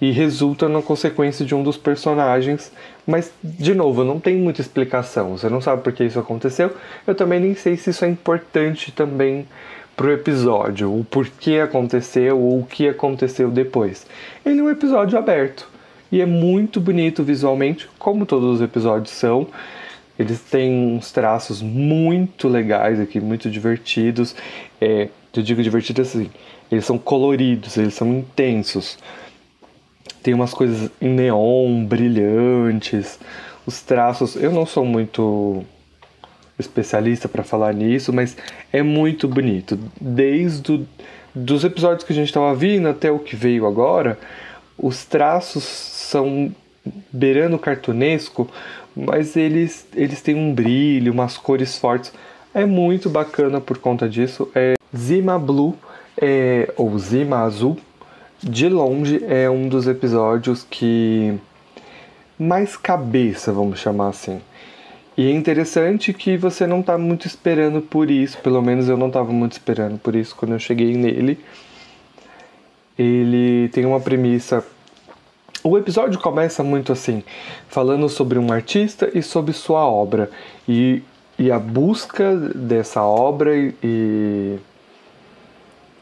e 0.00 0.10
resulta 0.10 0.68
na 0.68 0.80
consequência 0.80 1.44
de 1.44 1.54
um 1.54 1.62
dos 1.62 1.76
personagens, 1.76 2.72
mas 3.06 3.32
de 3.42 3.74
novo, 3.74 4.02
não 4.02 4.18
tem 4.18 4.36
muita 4.36 4.60
explicação. 4.60 5.36
Você 5.36 5.48
não 5.48 5.60
sabe 5.60 5.82
por 5.82 5.92
que 5.92 6.04
isso 6.04 6.18
aconteceu. 6.18 6.74
Eu 7.06 7.14
também 7.14 7.38
nem 7.38 7.54
sei 7.54 7.76
se 7.76 7.90
isso 7.90 8.04
é 8.04 8.08
importante 8.08 8.92
também 8.92 9.46
pro 10.00 10.14
episódio, 10.14 10.98
o 10.98 11.04
porquê 11.04 11.58
aconteceu 11.58 12.40
ou 12.40 12.60
o 12.60 12.64
que 12.64 12.88
aconteceu 12.88 13.50
depois. 13.50 14.06
Ele 14.46 14.60
é 14.60 14.62
um 14.62 14.70
episódio 14.70 15.18
aberto 15.18 15.68
e 16.10 16.22
é 16.22 16.24
muito 16.24 16.80
bonito 16.80 17.22
visualmente, 17.22 17.86
como 17.98 18.24
todos 18.24 18.54
os 18.54 18.62
episódios 18.62 19.10
são. 19.10 19.46
Eles 20.18 20.40
têm 20.40 20.96
uns 20.96 21.12
traços 21.12 21.60
muito 21.60 22.48
legais 22.48 22.98
aqui, 22.98 23.20
muito 23.20 23.50
divertidos. 23.50 24.34
É, 24.80 25.10
eu 25.36 25.42
digo 25.42 25.62
divertidos 25.62 26.08
assim, 26.08 26.30
eles 26.72 26.86
são 26.86 26.96
coloridos, 26.96 27.76
eles 27.76 27.92
são 27.92 28.08
intensos. 28.08 28.96
Tem 30.22 30.32
umas 30.32 30.54
coisas 30.54 30.90
em 30.98 31.10
neon, 31.10 31.84
brilhantes. 31.84 33.20
Os 33.66 33.82
traços, 33.82 34.34
eu 34.34 34.50
não 34.50 34.64
sou 34.64 34.86
muito 34.86 35.62
especialista 36.60 37.28
para 37.28 37.42
falar 37.42 37.74
nisso, 37.74 38.12
mas 38.12 38.36
é 38.72 38.82
muito 38.82 39.26
bonito. 39.26 39.78
Desde 40.00 40.72
o, 40.72 40.86
dos 41.34 41.64
episódios 41.64 42.04
que 42.04 42.12
a 42.12 42.16
gente 42.16 42.28
estava 42.28 42.54
vindo 42.54 42.88
até 42.88 43.10
o 43.10 43.18
que 43.18 43.34
veio 43.34 43.66
agora, 43.66 44.18
os 44.78 45.04
traços 45.04 45.64
são 45.64 46.54
beirando 47.12 47.58
cartunesco, 47.58 48.48
mas 48.96 49.36
eles, 49.36 49.86
eles 49.94 50.22
têm 50.22 50.34
um 50.34 50.54
brilho, 50.54 51.12
umas 51.12 51.36
cores 51.36 51.78
fortes. 51.78 52.12
É 52.54 52.66
muito 52.66 53.08
bacana 53.08 53.60
por 53.60 53.78
conta 53.78 54.08
disso. 54.08 54.50
É 54.54 54.74
Zima 54.96 55.38
Blue, 55.38 55.76
é, 56.20 56.72
ou 56.76 56.98
Zima 56.98 57.38
Azul, 57.40 57.78
de 58.42 58.68
longe 58.68 59.22
é 59.26 59.48
um 59.50 59.68
dos 59.68 59.86
episódios 59.86 60.66
que 60.68 61.38
mais 62.38 62.76
cabeça, 62.76 63.52
vamos 63.52 63.78
chamar 63.78 64.08
assim. 64.08 64.40
E 65.20 65.26
é 65.26 65.34
interessante 65.34 66.14
que 66.14 66.34
você 66.38 66.66
não 66.66 66.80
está 66.80 66.96
muito 66.96 67.26
esperando 67.26 67.82
por 67.82 68.10
isso, 68.10 68.38
pelo 68.38 68.62
menos 68.62 68.88
eu 68.88 68.96
não 68.96 69.08
estava 69.08 69.30
muito 69.30 69.52
esperando 69.52 69.98
por 69.98 70.16
isso 70.16 70.34
quando 70.34 70.52
eu 70.52 70.58
cheguei 70.58 70.96
nele. 70.96 71.38
Ele 72.98 73.68
tem 73.68 73.84
uma 73.84 74.00
premissa. 74.00 74.64
O 75.62 75.76
episódio 75.76 76.18
começa 76.18 76.64
muito 76.64 76.90
assim, 76.90 77.22
falando 77.68 78.08
sobre 78.08 78.38
um 78.38 78.50
artista 78.50 79.10
e 79.12 79.22
sobre 79.22 79.52
sua 79.52 79.84
obra. 79.84 80.30
E, 80.66 81.02
e 81.38 81.52
a 81.52 81.58
busca 81.58 82.34
dessa 82.34 83.02
obra 83.02 83.54
e, 83.54 84.58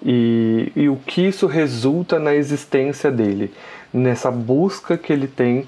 e, 0.01 0.73
e 0.77 0.89
o 0.89 0.95
que 0.95 1.23
isso 1.23 1.49
resulta 1.49 2.21
na 2.21 2.37
existência 2.37 3.11
dele. 3.11 3.53
Nessa 3.93 4.31
busca 4.31 4.97
que 4.97 5.13
ele 5.13 5.27
tem 5.27 5.67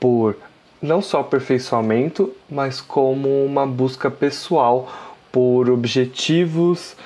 por 0.00 0.34
não 0.80 1.00
só 1.00 1.20
aperfeiçoamento, 1.20 2.32
mas 2.50 2.80
como 2.80 3.44
uma 3.44 3.66
busca 3.66 4.10
pessoal 4.10 4.88
por 5.32 5.70
objetivos 5.70 6.96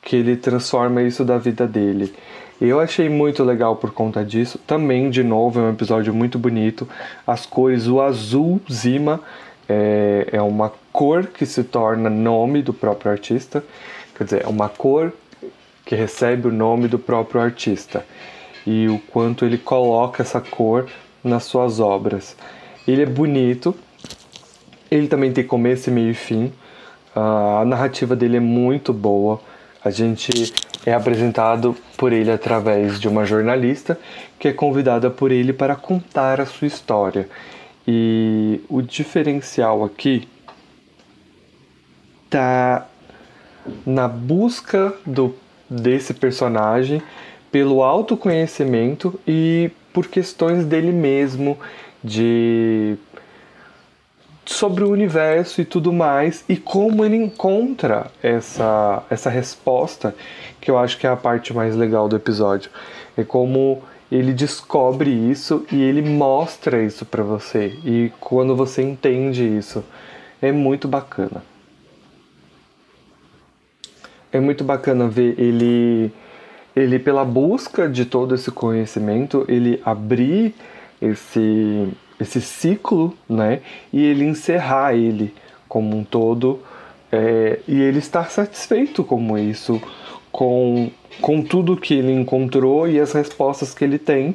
que 0.00 0.16
ele 0.16 0.36
transforma 0.36 1.02
isso 1.02 1.24
da 1.24 1.38
vida 1.38 1.66
dele. 1.66 2.14
Eu 2.60 2.78
achei 2.78 3.08
muito 3.08 3.42
legal 3.42 3.76
por 3.76 3.92
conta 3.92 4.24
disso. 4.24 4.58
Também, 4.66 5.10
de 5.10 5.22
novo, 5.22 5.58
é 5.58 5.62
um 5.62 5.70
episódio 5.70 6.14
muito 6.14 6.38
bonito. 6.38 6.88
As 7.26 7.44
cores, 7.44 7.88
o 7.88 8.00
azul 8.00 8.60
Zima 8.70 9.20
é, 9.68 10.28
é 10.32 10.42
uma 10.42 10.72
cor 10.92 11.26
que 11.26 11.46
se 11.46 11.64
torna 11.64 12.10
nome 12.10 12.62
do 12.62 12.72
próprio 12.72 13.10
artista, 13.10 13.64
quer 14.16 14.24
dizer, 14.24 14.44
é 14.44 14.48
uma 14.48 14.68
cor 14.68 15.12
que 15.84 15.94
recebe 15.94 16.48
o 16.48 16.52
nome 16.52 16.86
do 16.88 16.98
próprio 16.98 17.40
artista 17.40 18.04
e 18.66 18.88
o 18.88 18.98
quanto 19.10 19.44
ele 19.44 19.58
coloca 19.58 20.22
essa 20.22 20.40
cor 20.40 20.86
nas 21.24 21.44
suas 21.44 21.80
obras. 21.80 22.36
Ele 22.86 23.02
é 23.02 23.06
bonito, 23.06 23.74
ele 24.90 25.08
também 25.08 25.32
tem 25.32 25.44
começo, 25.44 25.90
meio 25.90 26.10
e 26.10 26.14
fim. 26.14 26.52
a 27.14 27.64
narrativa 27.64 28.16
dele 28.16 28.38
é 28.38 28.40
muito 28.40 28.92
boa. 28.92 29.40
A 29.84 29.90
gente 29.90 30.52
é 30.84 30.92
apresentado 30.92 31.76
por 31.96 32.12
ele 32.12 32.30
através 32.30 33.00
de 33.00 33.08
uma 33.08 33.24
jornalista 33.24 33.98
que 34.38 34.48
é 34.48 34.52
convidada 34.52 35.10
por 35.10 35.30
ele 35.30 35.52
para 35.52 35.76
contar 35.76 36.40
a 36.40 36.46
sua 36.46 36.66
história. 36.66 37.28
E 37.86 38.60
o 38.68 38.80
diferencial 38.80 39.84
aqui 39.84 40.28
tá 42.28 42.86
na 43.86 44.08
busca 44.08 44.94
do, 45.04 45.34
desse 45.68 46.14
personagem 46.14 47.02
pelo 47.50 47.82
autoconhecimento 47.82 49.18
e 49.26 49.70
por 49.92 50.06
questões 50.06 50.64
dele 50.64 50.90
mesmo, 50.90 51.58
de 52.02 52.96
sobre 54.44 54.82
o 54.84 54.90
universo 54.90 55.60
e 55.60 55.64
tudo 55.64 55.92
mais 55.92 56.44
e 56.48 56.56
como 56.56 57.04
ele 57.04 57.16
encontra 57.16 58.10
essa 58.22 59.04
essa 59.08 59.30
resposta 59.30 60.14
que 60.60 60.70
eu 60.70 60.78
acho 60.78 60.98
que 60.98 61.06
é 61.06 61.10
a 61.10 61.16
parte 61.16 61.52
mais 61.52 61.74
legal 61.76 62.08
do 62.08 62.16
episódio. 62.16 62.70
É 63.16 63.24
como 63.24 63.82
ele 64.10 64.32
descobre 64.32 65.10
isso 65.10 65.64
e 65.72 65.80
ele 65.82 66.02
mostra 66.02 66.82
isso 66.82 67.04
para 67.06 67.22
você. 67.22 67.78
E 67.84 68.12
quando 68.20 68.54
você 68.54 68.82
entende 68.82 69.42
isso 69.42 69.82
é 70.40 70.52
muito 70.52 70.86
bacana. 70.86 71.42
É 74.30 74.40
muito 74.40 74.64
bacana 74.64 75.08
ver 75.08 75.38
ele 75.38 76.12
ele 76.74 76.98
pela 76.98 77.24
busca 77.24 77.86
de 77.88 78.06
todo 78.06 78.34
esse 78.34 78.50
conhecimento 78.50 79.44
ele 79.46 79.80
abrir 79.84 80.54
esse 81.02 81.88
esse 82.22 82.40
ciclo, 82.40 83.14
né? 83.28 83.60
E 83.92 84.04
ele 84.04 84.24
encerrar 84.24 84.94
ele 84.94 85.34
como 85.68 85.96
um 85.96 86.04
todo 86.04 86.60
é, 87.10 87.58
e 87.68 87.80
ele 87.80 87.98
estar 87.98 88.30
satisfeito 88.30 89.04
como 89.04 89.36
isso, 89.36 89.80
com, 90.30 90.90
com 91.20 91.42
tudo 91.42 91.76
que 91.76 91.94
ele 91.94 92.12
encontrou 92.12 92.88
e 92.88 92.98
as 92.98 93.12
respostas 93.12 93.74
que 93.74 93.84
ele 93.84 93.98
tem 93.98 94.34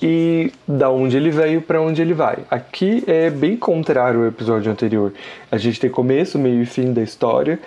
e 0.00 0.52
da 0.66 0.90
onde 0.90 1.16
ele 1.16 1.30
veio 1.30 1.60
para 1.60 1.80
onde 1.80 2.00
ele 2.00 2.14
vai. 2.14 2.38
Aqui 2.50 3.04
é 3.06 3.30
bem 3.30 3.56
contrário 3.56 4.20
ao 4.20 4.26
episódio 4.26 4.70
anterior. 4.70 5.12
A 5.50 5.58
gente 5.58 5.78
tem 5.78 5.90
começo, 5.90 6.38
meio 6.38 6.62
e 6.62 6.66
fim 6.66 6.92
da 6.92 7.02
história 7.02 7.60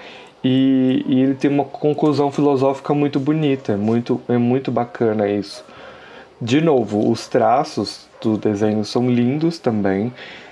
e, 0.43 1.05
e 1.07 1.21
ele 1.21 1.35
tem 1.35 1.51
uma 1.51 1.65
conclusão 1.65 2.31
filosófica 2.31 2.93
muito 2.93 3.19
bonita, 3.19 3.73
é 3.73 3.77
muito, 3.77 4.19
é 4.27 4.37
muito 4.37 4.71
bacana 4.71 5.29
isso. 5.29 5.63
De 6.41 6.59
novo, 6.59 7.11
os 7.11 7.27
traços 7.27 8.07
do 8.19 8.35
desenho 8.35 8.83
são 8.83 9.07
lindos 9.07 9.59
também. 9.59 10.11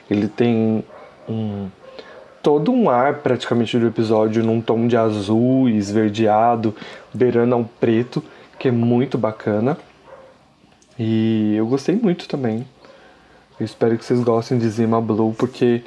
Ele 0.09 0.27
tem 0.27 0.83
um 1.27 1.67
todo 2.43 2.71
um 2.71 2.89
ar 2.89 3.15
praticamente 3.15 3.77
do 3.77 3.87
episódio 3.87 4.43
num 4.43 4.61
tom 4.61 4.87
de 4.87 4.95
azul 4.95 5.67
esverdeado, 5.67 6.75
beirando 7.13 7.55
ao 7.55 7.65
preto, 7.79 8.23
que 8.57 8.67
é 8.67 8.71
muito 8.71 9.17
bacana. 9.17 9.77
E 10.97 11.55
eu 11.55 11.65
gostei 11.65 11.95
muito 11.95 12.27
também. 12.27 12.67
Eu 13.59 13.65
espero 13.65 13.97
que 13.97 14.05
vocês 14.05 14.19
gostem 14.21 14.57
de 14.57 14.69
Zima 14.69 15.01
Blue, 15.01 15.33
porque 15.33 15.83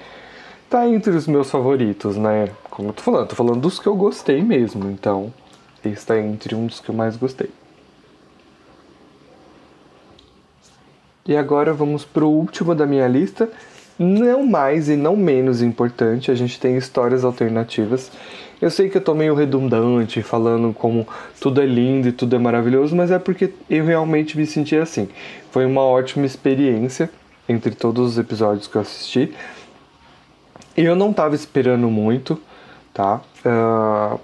tá 0.69 0.87
entre 0.89 1.13
os 1.13 1.27
meus 1.27 1.51
favoritos, 1.51 2.17
né? 2.17 2.49
Como 2.71 2.89
eu 2.89 2.93
tô 2.93 3.03
falando, 3.03 3.29
tô 3.29 3.37
falando 3.37 3.61
dos 3.61 3.79
que 3.79 3.87
eu 3.87 3.95
gostei 3.95 4.43
mesmo, 4.43 4.91
então 4.91 5.33
esse 5.85 6.07
tá 6.07 6.19
entre 6.19 6.55
um 6.55 6.67
dos 6.67 6.81
que 6.81 6.89
eu 6.89 6.95
mais 6.95 7.17
gostei. 7.17 7.51
E 11.27 11.37
agora 11.37 11.73
vamos 11.73 12.05
para 12.05 12.25
o 12.25 12.29
último 12.29 12.75
da 12.75 12.87
minha 12.87 13.07
lista. 13.07 13.49
Não 13.99 14.45
mais 14.45 14.89
e 14.89 14.97
não 14.97 15.17
menos 15.17 15.63
importante, 15.63 16.31
a 16.31 16.35
gente 16.35 16.59
tem 16.59 16.77
histórias 16.77 17.25
alternativas. 17.25 18.11
Eu 18.61 18.71
sei 18.71 18.89
que 18.89 18.97
eu 18.97 19.01
tô 19.01 19.15
meio 19.15 19.35
redundante 19.35 20.23
falando 20.23 20.73
como 20.73 21.07
tudo 21.41 21.61
é 21.61 21.67
lindo 21.67 22.09
e 22.09 22.13
tudo 22.13 22.35
é 22.35 22.39
maravilhoso, 22.39 22.97
mas 22.97 23.11
é 23.11 23.19
porque 23.19 23.53
eu 23.69 23.85
realmente 23.85 24.37
me 24.37 24.47
senti 24.47 24.77
assim. 24.77 25.09
Foi 25.51 25.67
uma 25.67 25.83
ótima 25.83 26.27
experiência 26.27 27.11
entre 27.49 27.75
todos 27.75 28.13
os 28.13 28.19
episódios 28.19 28.67
que 28.67 28.77
eu 28.77 28.83
assisti. 28.83 29.35
Eu 30.77 30.97
não 30.97 31.13
tava 31.13 31.35
esperando 31.35 31.89
muito, 31.91 32.41
tá? 32.95 33.21
Uh, 33.45 34.19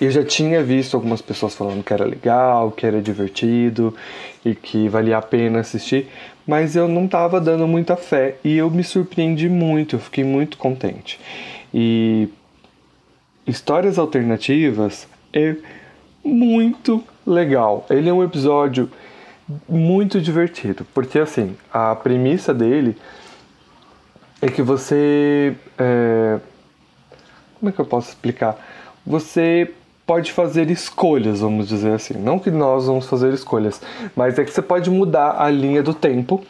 eu 0.00 0.10
já 0.10 0.24
tinha 0.24 0.62
visto 0.62 0.96
algumas 0.96 1.22
pessoas 1.22 1.54
falando 1.54 1.82
que 1.82 1.92
era 1.92 2.04
legal, 2.04 2.70
que 2.70 2.86
era 2.86 3.00
divertido 3.00 3.94
e 4.44 4.54
que 4.54 4.88
valia 4.88 5.18
a 5.18 5.22
pena 5.22 5.60
assistir, 5.60 6.08
mas 6.46 6.74
eu 6.74 6.88
não 6.88 7.04
estava 7.04 7.40
dando 7.40 7.66
muita 7.66 7.96
fé 7.96 8.36
e 8.42 8.56
eu 8.56 8.70
me 8.70 8.82
surpreendi 8.82 9.48
muito, 9.48 9.96
eu 9.96 10.00
fiquei 10.00 10.24
muito 10.24 10.58
contente. 10.58 11.20
E 11.72 12.28
histórias 13.46 13.98
alternativas 13.98 15.06
é 15.32 15.56
muito 16.24 17.02
legal. 17.26 17.86
Ele 17.90 18.08
é 18.08 18.12
um 18.12 18.22
episódio 18.22 18.90
muito 19.68 20.20
divertido, 20.20 20.86
porque 20.94 21.18
assim, 21.18 21.56
a 21.72 21.94
premissa 21.94 22.54
dele 22.54 22.96
é 24.40 24.48
que 24.48 24.62
você. 24.62 25.54
É... 25.78 26.40
Como 27.58 27.70
é 27.70 27.72
que 27.72 27.80
eu 27.80 27.84
posso 27.84 28.08
explicar? 28.08 28.56
Você 29.06 29.72
pode 30.12 30.30
fazer 30.30 30.70
escolhas, 30.70 31.40
vamos 31.40 31.66
dizer 31.66 31.92
assim. 31.92 32.12
Não 32.18 32.38
que 32.38 32.50
nós 32.50 32.86
vamos 32.86 33.06
fazer 33.06 33.32
escolhas, 33.32 33.80
mas 34.14 34.38
é 34.38 34.44
que 34.44 34.50
você 34.50 34.60
pode 34.60 34.90
mudar 34.90 35.40
a 35.40 35.48
linha 35.48 35.82
do 35.82 35.94
tempo 35.94 36.44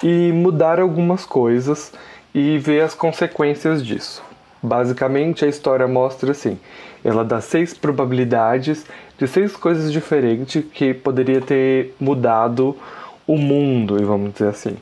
e 0.00 0.30
mudar 0.30 0.78
algumas 0.78 1.26
coisas 1.26 1.92
e 2.32 2.56
ver 2.58 2.82
as 2.82 2.94
consequências 2.94 3.84
disso. 3.84 4.22
Basicamente, 4.62 5.44
a 5.44 5.48
história 5.48 5.88
mostra 5.88 6.30
assim: 6.30 6.56
ela 7.04 7.24
dá 7.24 7.40
seis 7.40 7.74
probabilidades 7.74 8.86
de 9.18 9.26
seis 9.26 9.56
coisas 9.56 9.90
diferentes 9.90 10.62
que 10.72 10.94
poderia 10.94 11.40
ter 11.40 11.96
mudado 11.98 12.76
o 13.26 13.36
mundo, 13.36 13.96
vamos 14.06 14.34
dizer 14.34 14.50
assim. 14.50 14.76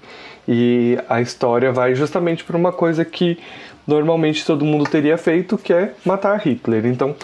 E 0.46 0.98
a 1.08 1.22
história 1.22 1.72
vai 1.72 1.94
justamente 1.94 2.44
para 2.44 2.58
uma 2.58 2.72
coisa 2.72 3.06
que 3.06 3.38
normalmente 3.86 4.44
todo 4.44 4.66
mundo 4.66 4.84
teria 4.84 5.16
feito, 5.16 5.56
que 5.56 5.72
é 5.72 5.94
matar 6.04 6.38
Hitler. 6.38 6.84
Então, 6.84 7.16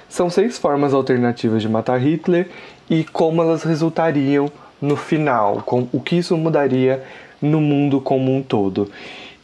são 0.10 0.29
seis 0.29 0.58
formas 0.58 0.93
alternativas 0.93 1.62
de 1.62 1.69
matar 1.69 1.97
Hitler 1.99 2.49
e 2.89 3.03
como 3.03 3.41
elas 3.41 3.63
resultariam 3.63 4.51
no 4.82 4.95
final, 4.95 5.62
com 5.65 5.88
o 5.91 5.99
que 5.99 6.17
isso 6.17 6.36
mudaria 6.38 7.03
no 7.41 7.62
mundo 7.62 8.01
como 8.01 8.36
um 8.36 8.41
todo. 8.41 8.89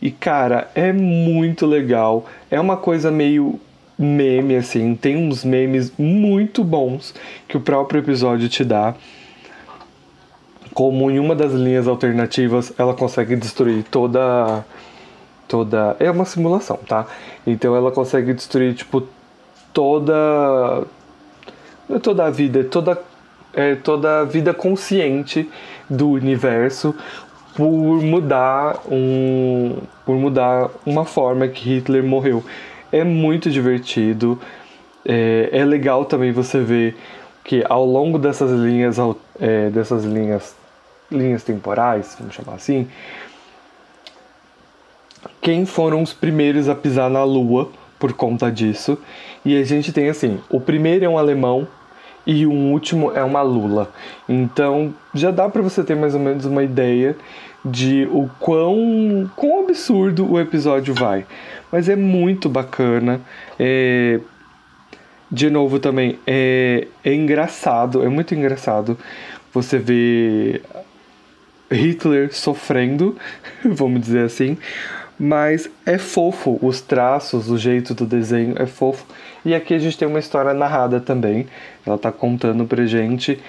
E 0.01 0.11
cara, 0.11 0.69
é 0.75 0.91
muito 0.91 1.65
legal. 1.65 2.25
É 2.49 2.59
uma 2.59 2.77
coisa 2.77 3.11
meio 3.11 3.59
meme 3.97 4.57
assim, 4.57 4.93
tem 4.95 5.15
uns 5.15 5.43
memes 5.45 5.91
muito 5.97 6.63
bons 6.63 7.13
que 7.47 7.55
o 7.55 7.61
próprio 7.61 7.99
episódio 7.99 8.49
te 8.49 8.63
dá. 8.63 8.93
Como 10.73 11.09
em 11.09 11.19
uma 11.19 11.33
das 11.33 11.53
linhas 11.53 11.87
alternativas 11.87 12.73
ela 12.77 12.93
consegue 12.93 13.35
destruir 13.35 13.83
toda 13.83 14.65
toda. 15.47 15.95
É 15.99 16.09
uma 16.09 16.25
simulação, 16.25 16.77
tá? 16.87 17.05
Então 17.45 17.75
ela 17.75 17.91
consegue 17.91 18.33
destruir, 18.33 18.73
tipo, 18.75 19.07
toda. 19.73 20.83
É 21.89 21.99
toda 21.99 22.25
a 22.25 22.29
vida, 22.29 22.61
é 22.61 22.63
toda, 22.63 23.01
é 23.53 23.75
toda 23.75 24.21
a 24.21 24.23
vida 24.23 24.53
consciente 24.53 25.49
do 25.89 26.09
universo 26.09 26.95
por 27.55 28.01
mudar 28.01 28.81
um. 28.89 29.77
por 30.05 30.15
mudar 30.15 30.69
uma 30.85 31.05
forma 31.05 31.47
que 31.47 31.75
Hitler 31.75 32.03
morreu. 32.03 32.43
É 32.91 33.03
muito 33.03 33.49
divertido. 33.49 34.39
É, 35.07 35.49
é 35.51 35.63
legal 35.63 36.05
também 36.05 36.31
você 36.31 36.59
ver 36.59 36.97
que 37.43 37.63
ao 37.69 37.85
longo 37.85 38.17
dessas 38.17 38.49
linhas, 38.51 38.97
é, 39.39 39.69
dessas 39.69 40.03
linhas, 40.03 40.55
linhas 41.11 41.43
temporais, 41.43 42.17
vamos 42.19 42.33
chamar 42.33 42.55
assim, 42.55 42.87
quem 45.41 45.65
foram 45.65 46.01
os 46.01 46.13
primeiros 46.13 46.69
a 46.69 46.75
pisar 46.75 47.09
na 47.09 47.23
Lua 47.23 47.69
por 47.99 48.13
conta 48.13 48.51
disso. 48.51 48.97
E 49.43 49.57
a 49.57 49.63
gente 49.63 49.91
tem 49.91 50.09
assim: 50.09 50.39
o 50.49 50.59
primeiro 50.59 51.05
é 51.05 51.09
um 51.09 51.17
alemão 51.17 51.67
e 52.25 52.45
o 52.45 52.51
último 52.51 53.11
é 53.11 53.23
uma 53.23 53.41
Lula. 53.41 53.91
Então 54.27 54.93
já 55.13 55.31
dá 55.31 55.47
para 55.47 55.61
você 55.61 55.83
ter 55.83 55.95
mais 55.95 56.13
ou 56.13 56.19
menos 56.19 56.45
uma 56.45 56.63
ideia 56.63 57.15
de 57.63 58.07
o 58.11 58.29
quão, 58.39 59.29
quão 59.35 59.61
absurdo 59.61 60.31
o 60.31 60.39
episódio 60.39 60.93
vai. 60.93 61.25
Mas 61.71 61.89
é 61.89 61.95
muito 61.95 62.47
bacana. 62.47 63.21
É, 63.59 64.19
de 65.31 65.49
novo 65.49 65.79
também, 65.79 66.19
é, 66.25 66.87
é 67.03 67.13
engraçado, 67.13 68.03
é 68.03 68.09
muito 68.09 68.35
engraçado 68.35 68.97
você 69.51 69.79
ver 69.79 70.61
Hitler 71.71 72.33
sofrendo, 72.33 73.17
vamos 73.65 74.01
dizer 74.01 74.25
assim, 74.25 74.57
mas 75.17 75.69
é 75.85 75.97
fofo 75.97 76.59
os 76.61 76.81
traços, 76.81 77.49
o 77.49 77.57
jeito 77.57 77.93
do 77.93 78.05
desenho 78.05 78.55
é 78.61 78.65
fofo. 78.65 79.05
E 79.43 79.53
aqui 79.53 79.73
a 79.73 79.79
gente 79.79 79.97
tem 79.97 80.07
uma 80.07 80.19
história 80.19 80.53
narrada 80.53 80.99
também. 80.99 81.47
Ela 81.85 81.95
está 81.95 82.11
contando 82.11 82.65
pra 82.65 82.85
gente 82.85 83.39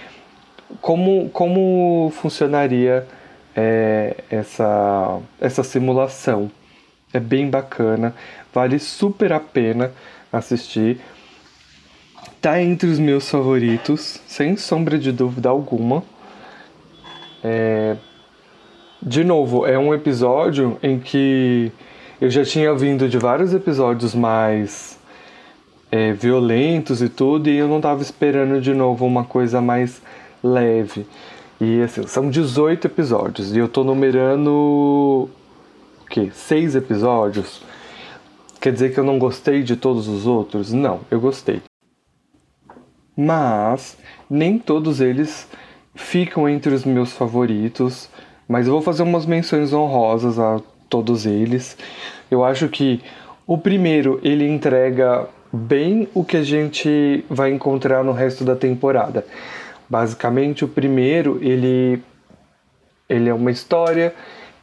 como, 0.81 1.29
como 1.31 2.13
funcionaria 2.21 3.07
é, 3.55 4.17
essa, 4.31 5.19
essa 5.41 5.63
simulação. 5.63 6.51
É 7.13 7.21
bem 7.21 7.49
bacana, 7.49 8.15
vale 8.53 8.79
super 8.79 9.33
a 9.33 9.41
pena 9.41 9.93
assistir. 10.33 11.01
Tá 12.41 12.61
entre 12.61 12.89
os 12.89 12.99
meus 12.99 13.31
favoritos, 13.31 14.21
sem 14.27 14.57
sombra 14.57 14.99
de 14.99 15.11
dúvida 15.11 15.49
alguma. 15.49 16.03
É... 17.43 17.97
De 19.07 19.23
novo, 19.23 19.65
é 19.65 19.79
um 19.79 19.95
episódio 19.95 20.77
em 20.83 20.99
que 20.99 21.71
eu 22.21 22.29
já 22.29 22.45
tinha 22.45 22.75
vindo 22.75 23.09
de 23.09 23.19
vários 23.19 23.55
episódios 23.55 24.17
mais 24.17 24.99
é, 25.93 26.13
violentos 26.13 27.01
e 27.01 27.09
tudo, 27.09 27.49
e 27.49 27.57
eu 27.57 27.69
não 27.69 27.81
tava 27.81 28.03
esperando 28.03 28.61
de 28.61 28.75
novo 28.75 29.07
uma 29.07 29.23
coisa 29.23 29.61
mais 29.61 30.03
leve. 30.43 31.07
E 31.61 31.81
assim, 31.83 32.05
são 32.09 32.29
18 32.29 32.89
episódios, 32.89 33.55
e 33.55 33.61
eu 33.61 33.69
tô 33.69 33.85
numerando. 33.85 34.51
o 34.51 35.31
quê? 36.11 36.31
Seis 36.33 36.75
episódios? 36.75 37.63
Quer 38.61 38.73
dizer 38.73 38.93
que 38.93 38.99
eu 38.99 39.05
não 39.05 39.21
gostei 39.21 39.63
de 39.63 39.77
todos 39.77 40.09
os 40.09 40.27
outros? 40.27 40.73
Não, 40.73 41.03
eu 41.13 41.21
gostei. 41.21 41.63
Mas 43.17 43.97
nem 44.29 44.59
todos 44.59 45.01
eles 45.01 45.49
ficam 45.95 46.49
entre 46.49 46.75
os 46.75 46.85
meus 46.85 47.13
favoritos, 47.13 48.11
mas 48.49 48.67
eu 48.67 48.73
vou 48.73 48.83
fazer 48.83 49.03
umas 49.03 49.27
menções 49.27 49.73
honrosas 49.73 50.39
a 50.39 50.61
todos 50.89 51.27
eles. 51.27 51.77
Eu 52.31 52.45
acho 52.45 52.69
que 52.69 53.01
o 53.47 53.57
primeiro 53.59 54.21
ele 54.23 54.49
entrega 54.49 55.29
bem 55.53 56.09
o 56.15 56.25
que 56.25 56.37
a 56.37 56.43
gente 56.43 57.25
vai 57.29 57.51
encontrar 57.53 58.05
no 58.05 58.13
resto 58.13 58.45
da 58.45 58.57
temporada. 58.57 59.25
Basicamente, 59.89 60.65
o 60.65 60.69
primeiro 60.69 61.39
ele 61.43 62.03
ele 63.09 63.29
é 63.29 63.35
uma 63.35 63.53
história 63.53 64.13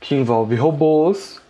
que 0.01 0.13
envolve 0.15 0.53
robôs, 0.55 1.41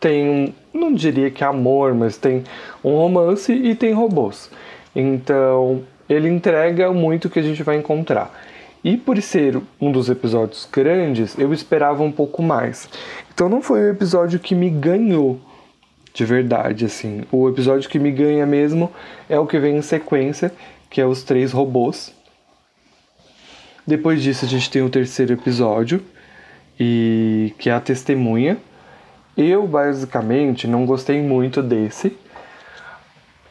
tem 0.00 0.28
um, 0.28 0.52
não 0.74 0.92
diria 0.92 1.30
que 1.30 1.44
amor, 1.44 1.94
mas 1.94 2.16
tem 2.16 2.42
um 2.82 2.96
romance 2.96 3.52
e 3.52 3.74
tem 3.74 3.92
robôs. 3.92 4.50
Então, 4.96 5.84
ele 6.08 6.28
entrega 6.28 6.92
muito 6.92 7.26
o 7.26 7.30
que 7.30 7.38
a 7.38 7.42
gente 7.42 7.62
vai 7.62 7.76
encontrar. 7.76 8.32
E 8.82 8.96
por 8.96 9.20
ser 9.20 9.60
um 9.80 9.92
dos 9.92 10.08
episódios 10.08 10.68
grandes, 10.70 11.38
eu 11.38 11.52
esperava 11.52 12.02
um 12.02 12.10
pouco 12.10 12.42
mais. 12.42 12.88
Então 13.32 13.48
não 13.48 13.60
foi 13.60 13.80
o 13.80 13.90
episódio 13.90 14.38
que 14.38 14.54
me 14.54 14.70
ganhou 14.70 15.40
de 16.14 16.24
verdade, 16.24 16.84
assim. 16.84 17.22
O 17.30 17.48
episódio 17.48 17.88
que 17.88 17.98
me 17.98 18.10
ganha 18.10 18.46
mesmo 18.46 18.90
é 19.28 19.38
o 19.38 19.46
que 19.46 19.58
vem 19.58 19.76
em 19.76 19.82
sequência, 19.82 20.52
que 20.88 21.00
é 21.00 21.06
os 21.06 21.22
três 21.22 21.52
robôs. 21.52 22.14
Depois 23.86 24.22
disso 24.22 24.44
a 24.44 24.48
gente 24.48 24.70
tem 24.70 24.82
o 24.82 24.90
terceiro 24.90 25.32
episódio, 25.32 26.02
e 26.80 27.54
que 27.58 27.68
é 27.68 27.74
a 27.74 27.80
testemunha. 27.80 28.56
Eu 29.36 29.66
basicamente 29.66 30.66
não 30.66 30.86
gostei 30.86 31.20
muito 31.20 31.62
desse. 31.62 32.16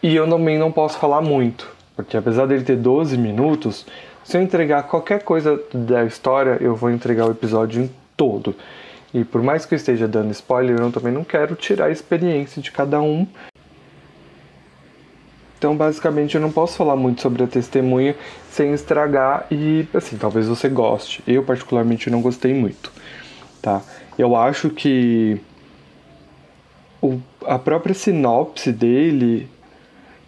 E 0.02 0.16
eu 0.16 0.28
também 0.28 0.58
não 0.58 0.72
posso 0.72 0.98
falar 0.98 1.22
muito, 1.22 1.70
porque 1.96 2.16
apesar 2.18 2.46
dele 2.48 2.64
ter 2.64 2.78
12 2.78 3.18
minutos, 3.18 3.86
se 4.30 4.38
eu 4.38 4.44
entregar 4.44 4.84
qualquer 4.84 5.24
coisa 5.24 5.60
da 5.74 6.06
história, 6.06 6.60
eu 6.62 6.76
vou 6.76 6.92
entregar 6.92 7.26
o 7.26 7.32
episódio 7.32 7.82
em 7.82 7.90
todo. 8.16 8.56
E 9.12 9.24
por 9.24 9.42
mais 9.42 9.66
que 9.66 9.74
eu 9.74 9.76
esteja 9.76 10.08
dando 10.08 10.30
spoiler, 10.30 10.80
eu 10.80 10.92
também 10.92 11.12
não 11.12 11.24
quero 11.24 11.56
tirar 11.56 11.86
a 11.86 11.90
experiência 11.90 12.62
de 12.62 12.72
cada 12.72 13.02
um. 13.02 13.26
Então, 15.58 15.76
basicamente, 15.76 16.36
eu 16.36 16.42
não 16.42 16.52
posso 16.52 16.78
falar 16.78 16.96
muito 16.96 17.24
sobre 17.24 17.42
a 17.42 17.48
testemunha 17.48 18.16
sem 18.52 18.72
estragar 18.72 19.48
e, 19.50 19.88
assim, 19.96 20.16
talvez 20.16 20.48
você 20.48 20.70
goste. 20.70 21.24
Eu, 21.26 21.42
particularmente, 21.42 22.08
não 22.12 22.22
gostei 22.22 22.54
muito, 22.54 22.92
tá? 23.64 23.82
Eu 24.16 24.36
acho 24.36 24.70
que 24.70 25.42
o, 27.02 27.20
a 27.48 27.58
própria 27.58 27.96
sinopse 27.96 28.72
dele 28.72 29.50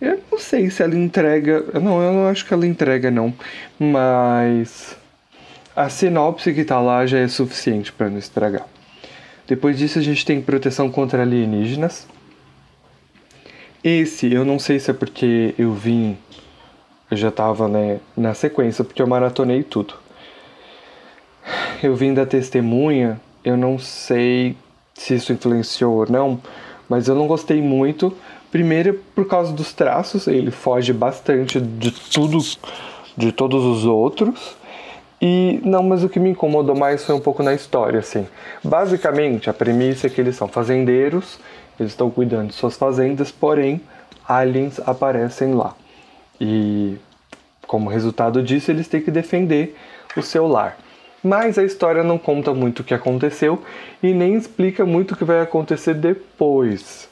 eu 0.02 0.20
não 0.32 0.40
sei 0.40 0.70
se 0.72 0.82
ela 0.82 0.96
entrega. 0.96 1.64
Não, 1.80 2.02
eu 2.02 2.12
não 2.12 2.28
acho 2.28 2.46
que 2.46 2.54
ela 2.54 2.66
entrega, 2.66 3.12
não. 3.12 3.32
Mas 3.80 4.98
a 5.76 5.88
sinopse 5.90 6.54
que 6.54 6.66
tá 6.66 6.82
lá 6.82 7.06
já 7.06 7.20
é 7.20 7.28
suficiente 7.28 7.94
para 7.94 8.10
não 8.10 8.18
estragar. 8.18 8.66
Depois 9.48 9.78
disso, 9.78 10.00
a 10.00 10.02
gente 10.02 10.26
tem 10.26 10.42
proteção 10.42 10.90
contra 10.90 11.22
alienígenas. 11.22 12.08
Esse, 13.84 14.32
eu 14.32 14.44
não 14.44 14.58
sei 14.58 14.80
se 14.80 14.90
é 14.90 14.94
porque 14.94 15.54
eu 15.58 15.74
vim. 15.74 16.18
Eu 17.10 17.18
já 17.18 17.30
tava 17.30 17.68
né, 17.68 18.00
na 18.18 18.34
sequência, 18.34 18.84
porque 18.84 19.02
eu 19.02 19.08
maratonei 19.08 19.62
tudo. 19.62 19.94
Eu 21.84 21.96
vim 21.96 22.14
da 22.14 22.26
testemunha, 22.26 23.20
eu 23.44 23.58
não 23.58 23.78
sei 23.78 24.56
se 24.94 25.16
isso 25.16 25.34
influenciou 25.34 25.96
ou 25.96 26.10
não, 26.10 26.40
mas 26.88 27.08
eu 27.08 27.16
não 27.16 27.28
gostei 27.28 27.62
muito 27.62 28.16
Primeiro, 28.52 29.00
por 29.16 29.26
causa 29.28 29.54
dos 29.54 29.72
traços, 29.72 30.28
ele 30.28 30.52
foge 30.52 30.92
bastante 30.92 31.60
de 31.60 31.92
tudo, 31.92 32.38
de 33.16 33.32
todos 33.32 33.64
os 33.64 33.86
outros. 33.86 34.58
E 35.22 35.62
não, 35.64 35.84
mas 35.84 36.04
o 36.04 36.10
que 36.10 36.20
me 36.20 36.32
incomodou 36.32 36.76
mais 36.76 37.06
foi 37.06 37.16
um 37.16 37.20
pouco 37.20 37.42
na 37.42 37.54
história, 37.54 38.00
assim. 38.00 38.28
Basicamente, 38.64 39.50
a 39.50 39.54
premissa 39.54 40.08
é 40.08 40.10
que 40.10 40.20
eles 40.20 40.36
são 40.36 40.48
fazendeiros, 40.48 41.40
eles 41.80 41.92
estão 41.92 42.10
cuidando 42.10 42.50
de 42.50 42.56
suas 42.56 42.76
fazendas, 42.76 43.32
porém, 43.32 43.80
aliens 44.28 44.80
aparecem 44.86 45.54
lá. 45.54 45.76
E 46.40 46.98
como 47.68 47.90
resultado 47.90 48.42
disso, 48.42 48.72
eles 48.72 48.88
têm 48.88 49.00
que 49.00 49.12
defender 49.12 49.78
o 50.18 50.22
seu 50.22 50.48
lar. 50.48 50.78
Mas 51.24 51.60
a 51.60 51.64
história 51.64 52.04
não 52.04 52.18
conta 52.18 52.52
muito 52.54 52.80
o 52.80 52.84
que 52.84 52.96
aconteceu 52.96 53.62
e 54.02 54.12
nem 54.12 54.34
explica 54.34 54.86
muito 54.86 55.12
o 55.12 55.16
que 55.16 55.24
vai 55.24 55.40
acontecer 55.40 55.94
depois. 55.94 57.11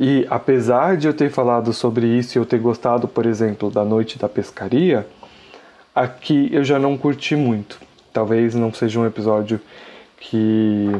E 0.00 0.26
apesar 0.30 0.96
de 0.96 1.08
eu 1.08 1.14
ter 1.14 1.30
falado 1.30 1.72
sobre 1.72 2.06
isso 2.06 2.36
e 2.36 2.38
eu 2.38 2.46
ter 2.46 2.58
gostado, 2.58 3.08
por 3.08 3.26
exemplo, 3.26 3.70
da 3.70 3.84
noite 3.84 4.18
da 4.18 4.28
pescaria, 4.28 5.06
aqui 5.94 6.48
eu 6.52 6.62
já 6.62 6.78
não 6.78 6.96
curti 6.96 7.34
muito. 7.34 7.80
Talvez 8.12 8.54
não 8.54 8.72
seja 8.72 9.00
um 9.00 9.06
episódio 9.06 9.60
que. 10.20 10.90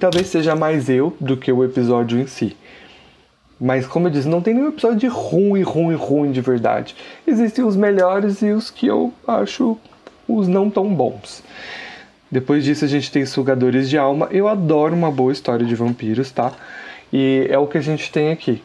Talvez 0.00 0.28
seja 0.28 0.54
mais 0.54 0.88
eu 0.88 1.14
do 1.20 1.36
que 1.36 1.52
o 1.52 1.64
episódio 1.64 2.18
em 2.18 2.26
si. 2.26 2.56
Mas 3.58 3.86
como 3.86 4.06
eu 4.06 4.10
disse, 4.10 4.28
não 4.28 4.42
tem 4.42 4.54
nenhum 4.54 4.68
episódio 4.68 5.10
ruim, 5.10 5.62
ruim, 5.62 5.94
ruim 5.94 6.32
de 6.32 6.40
verdade. 6.40 6.94
Existem 7.26 7.64
os 7.64 7.76
melhores 7.76 8.42
e 8.42 8.50
os 8.50 8.70
que 8.70 8.86
eu 8.86 9.12
acho 9.26 9.78
os 10.28 10.48
não 10.48 10.68
tão 10.68 10.94
bons. 10.94 11.42
Depois 12.30 12.64
disso 12.64 12.84
a 12.84 12.88
gente 12.88 13.10
tem 13.10 13.24
Sugadores 13.24 13.88
de 13.88 13.96
Alma. 13.96 14.28
Eu 14.30 14.48
adoro 14.48 14.94
uma 14.94 15.10
boa 15.10 15.32
história 15.32 15.64
de 15.64 15.74
vampiros, 15.74 16.30
tá? 16.30 16.52
E 17.12 17.46
é 17.48 17.58
o 17.58 17.66
que 17.66 17.78
a 17.78 17.80
gente 17.82 18.10
tem 18.10 18.30
aqui. 18.30 18.62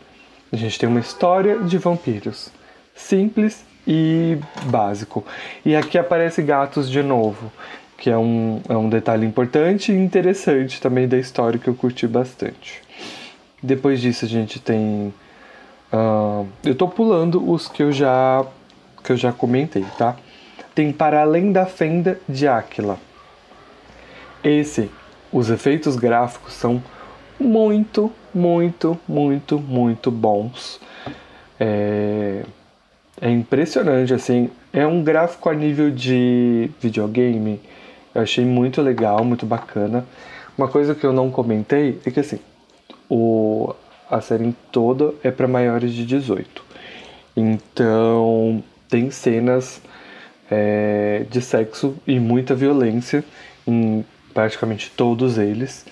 A 0.51 0.55
gente 0.55 0.77
tem 0.77 0.87
uma 0.87 0.99
história 0.99 1.59
de 1.59 1.77
vampiros. 1.77 2.51
Simples 2.95 3.65
e 3.87 4.37
básico. 4.65 5.25
E 5.65 5.75
aqui 5.75 5.97
aparece 5.97 6.41
gatos 6.41 6.89
de 6.89 7.01
novo, 7.01 7.51
que 7.97 8.09
é 8.09 8.17
um, 8.17 8.61
é 8.67 8.75
um 8.75 8.89
detalhe 8.89 9.25
importante 9.25 9.91
e 9.91 9.95
interessante 9.95 10.81
também 10.81 11.07
da 11.07 11.17
história 11.17 11.59
que 11.59 11.67
eu 11.67 11.75
curti 11.75 12.07
bastante. 12.07 12.81
Depois 13.61 14.01
disso 14.01 14.25
a 14.25 14.27
gente 14.27 14.59
tem. 14.59 15.13
Uh, 15.93 16.47
eu 16.63 16.73
tô 16.73 16.87
pulando 16.87 17.49
os 17.49 17.67
que 17.67 17.83
eu 17.83 17.91
já 17.91 18.45
que 19.03 19.11
eu 19.11 19.17
já 19.17 19.31
comentei, 19.31 19.85
tá? 19.97 20.15
Tem 20.75 20.91
Para 20.91 21.21
Além 21.21 21.51
da 21.51 21.65
Fenda 21.65 22.19
de 22.29 22.47
Áquila. 22.47 22.97
Esse, 24.43 24.89
os 25.31 25.49
efeitos 25.49 25.95
gráficos 25.95 26.53
são 26.53 26.81
muito, 27.39 28.11
muito, 28.33 28.99
muito, 29.07 29.59
muito 29.59 30.11
bons. 30.11 30.79
É, 31.59 32.43
é 33.19 33.29
impressionante, 33.29 34.13
assim. 34.13 34.49
É 34.73 34.85
um 34.85 35.03
gráfico 35.03 35.49
a 35.49 35.53
nível 35.53 35.91
de 35.91 36.71
videogame. 36.79 37.59
Eu 38.13 38.21
achei 38.21 38.43
muito 38.45 38.81
legal, 38.81 39.23
muito 39.23 39.45
bacana. 39.45 40.05
Uma 40.57 40.67
coisa 40.67 40.93
que 40.93 41.05
eu 41.05 41.13
não 41.13 41.31
comentei 41.31 41.99
é 42.05 42.11
que 42.11 42.19
assim, 42.19 42.39
o, 43.09 43.73
a 44.09 44.21
série 44.21 44.55
toda 44.71 45.13
é 45.23 45.31
para 45.31 45.47
maiores 45.47 45.93
de 45.93 46.05
18. 46.05 46.63
Então 47.35 48.63
tem 48.89 49.09
cenas 49.09 49.81
é, 50.49 51.25
de 51.29 51.41
sexo 51.41 51.95
e 52.05 52.19
muita 52.19 52.53
violência 52.53 53.23
em 53.65 54.05
praticamente 54.33 54.91
todos 54.95 55.37
eles. 55.37 55.85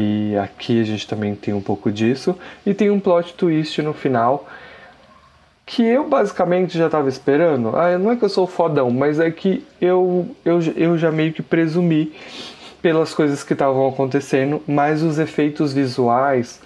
E 0.00 0.36
aqui 0.36 0.80
a 0.80 0.84
gente 0.84 1.08
também 1.08 1.34
tem 1.34 1.52
um 1.52 1.60
pouco 1.60 1.90
disso. 1.90 2.38
E 2.64 2.72
tem 2.72 2.88
um 2.88 3.00
plot 3.00 3.34
twist 3.34 3.82
no 3.82 3.92
final 3.92 4.46
que 5.66 5.82
eu 5.82 6.08
basicamente 6.08 6.78
já 6.78 6.86
estava 6.86 7.08
esperando. 7.08 7.76
Ah, 7.76 7.98
não 7.98 8.12
é 8.12 8.16
que 8.16 8.24
eu 8.24 8.28
sou 8.28 8.46
fodão, 8.46 8.90
mas 8.92 9.18
é 9.18 9.28
que 9.28 9.66
eu, 9.80 10.28
eu, 10.44 10.60
eu 10.76 10.96
já 10.96 11.10
meio 11.10 11.32
que 11.32 11.42
presumi 11.42 12.12
pelas 12.80 13.12
coisas 13.12 13.42
que 13.42 13.54
estavam 13.54 13.88
acontecendo, 13.88 14.62
mas 14.68 15.02
os 15.02 15.18
efeitos 15.18 15.72
visuais 15.72 16.60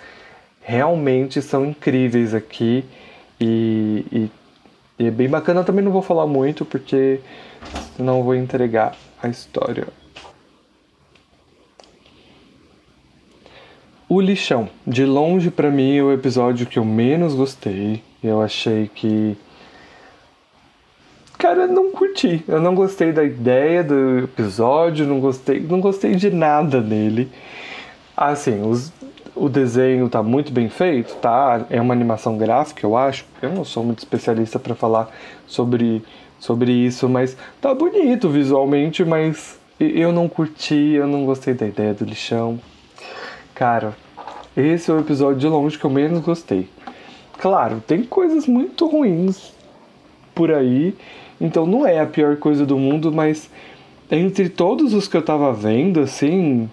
realmente 0.61 1.41
são 1.41 1.65
incríveis 1.65 2.35
aqui 2.35 2.85
e, 3.41 4.05
e, 4.13 4.31
e 4.99 5.07
é 5.07 5.11
bem 5.11 5.29
bacana. 5.29 5.65
Também 5.65 5.83
não 5.83 5.91
vou 5.91 6.03
falar 6.03 6.27
muito 6.27 6.67
porque 6.67 7.19
não 7.99 8.23
vou 8.23 8.35
entregar 8.35 8.95
a 9.23 9.29
história. 9.29 9.89
O 14.09 14.21
lixão, 14.21 14.69
de 14.87 15.05
longe 15.05 15.51
para 15.51 15.71
mim 15.71 15.97
é 15.97 16.03
o 16.03 16.13
episódio 16.13 16.67
que 16.67 16.79
eu 16.79 16.85
menos 16.85 17.35
gostei. 17.35 18.03
Eu 18.23 18.43
achei 18.43 18.91
que 18.95 19.37
cara, 21.43 21.67
não 21.67 21.91
curti. 21.91 22.45
Eu 22.47 22.61
não 22.61 22.73
gostei 22.73 23.11
da 23.11 23.25
ideia 23.25 23.83
do 23.83 24.21
episódio, 24.21 25.05
não 25.05 25.19
gostei, 25.19 25.59
não 25.59 25.81
gostei 25.81 26.15
de 26.15 26.31
nada 26.31 26.81
nele. 26.81 27.29
Assim, 28.17 28.63
os, 28.63 28.93
o 29.35 29.49
desenho 29.49 30.09
tá 30.09 30.23
muito 30.23 30.53
bem 30.53 30.69
feito, 30.69 31.17
tá? 31.17 31.67
É 31.69 31.81
uma 31.81 31.93
animação 31.93 32.39
gráfica, 32.39 32.87
eu 32.87 32.97
acho. 32.97 33.25
Eu 33.43 33.51
não 33.51 33.65
sou 33.65 33.83
muito 33.83 33.99
especialista 33.99 34.59
para 34.61 34.77
falar 34.77 35.11
sobre, 35.45 36.05
sobre 36.39 36.71
isso, 36.71 37.09
mas 37.09 37.37
tá 37.61 37.75
bonito 37.75 38.29
visualmente, 38.29 39.05
mas 39.05 39.59
eu 39.81 40.13
não 40.13 40.29
curti, 40.29 40.93
eu 40.93 41.09
não 41.09 41.27
gostei 41.27 41.55
da 41.55 41.67
ideia 41.67 41.93
do 41.93 42.05
lixão. 42.05 42.61
Cara, 43.55 43.97
esse 44.57 44.91
é 44.91 44.95
o 44.95 45.01
episódio 45.01 45.39
de 45.39 45.47
longe 45.47 45.79
que 45.79 45.85
eu 45.85 45.91
menos 45.91 46.21
gostei. 46.21 46.69
Claro, 47.39 47.83
tem 47.87 48.05
coisas 48.05 48.47
muito 48.47 48.87
ruins 48.87 49.53
por 50.35 50.53
aí 50.53 50.95
então 51.43 51.67
não 51.67 51.85
é 51.85 51.99
a 51.99 52.07
pior 52.07 52.37
coisa 52.37 52.65
do 52.65 52.79
mundo, 52.79 53.11
mas 53.11 53.51
entre 54.09 54.49
todos 54.49 54.95
os 54.95 55.09
que 55.09 55.17
eu 55.17 55.23
tava 55.23 55.53
vendo, 55.53 55.99
assim, 55.99 56.71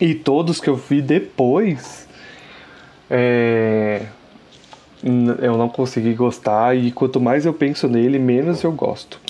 e 0.00 0.14
todos 0.14 0.60
que 0.60 0.70
eu 0.70 0.76
vi 0.76 1.02
depois, 1.02 2.08
é... 3.10 4.06
eu 5.02 5.58
não 5.58 5.68
consegui 5.68 6.14
gostar 6.14 6.76
e 6.76 6.92
quanto 6.92 7.20
mais 7.20 7.44
eu 7.44 7.52
penso 7.52 7.88
nele, 7.88 8.20
menos 8.20 8.62
eu 8.62 8.70
gosto. 8.70 9.20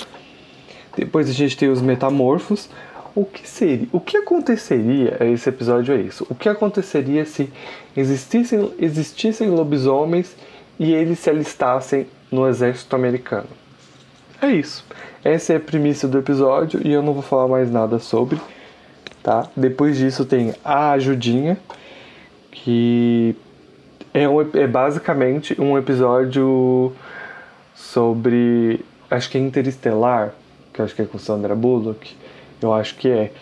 Depois 0.95 1.31
a 1.31 1.33
gente 1.33 1.57
tem 1.57 1.71
os 1.71 1.81
metamorfos. 1.81 2.69
O 3.15 3.25
que 3.25 3.49
seria? 3.49 3.89
O 3.93 4.01
que 4.01 4.17
aconteceria? 4.17 5.17
Esse 5.21 5.49
episódio 5.49 5.95
é 5.95 6.01
isso. 6.01 6.27
O 6.31 6.35
que 6.35 6.49
aconteceria 6.49 7.25
se 7.25 7.53
existissem, 7.97 8.73
existissem 8.79 9.51
lobisomens 9.51 10.37
e 10.79 10.93
eles 10.93 11.19
se 11.19 11.29
alistassem 11.29 12.07
no 12.31 12.47
exército 12.49 12.95
americano? 12.95 13.49
É 14.41 14.49
isso. 14.49 14.85
Essa 15.23 15.53
é 15.53 15.57
a 15.57 15.61
premissa 15.61 16.09
do 16.09 16.19
episódio 16.19 16.81
e 16.83 16.93
eu 16.93 17.03
não 17.03 17.13
vou 17.13 17.23
falar 17.23 17.47
mais 17.47 17.71
nada 17.71 17.99
sobre, 17.99 18.41
tá? 19.23 19.49
Depois 19.55 19.99
disso 19.99 20.25
tem 20.25 20.55
a 20.65 20.93
ajudinha, 20.93 21.59
que 22.51 23.37
é, 24.15 24.29
um, 24.29 24.41
é 24.41 24.67
basicamente 24.67 25.61
um 25.61 25.77
episódio 25.77 26.93
sobre. 27.75 28.85
Acho 29.11 29.29
que 29.31 29.37
é 29.37 29.41
Interestelar, 29.41 30.33
que 30.73 30.81
acho 30.81 30.95
que 30.95 31.03
é 31.03 31.05
com 31.05 31.19
Sandra 31.19 31.55
Bullock. 31.55 32.17
Eu 32.61 32.73
acho 32.73 32.97
que 32.97 33.09
é. 33.09 33.33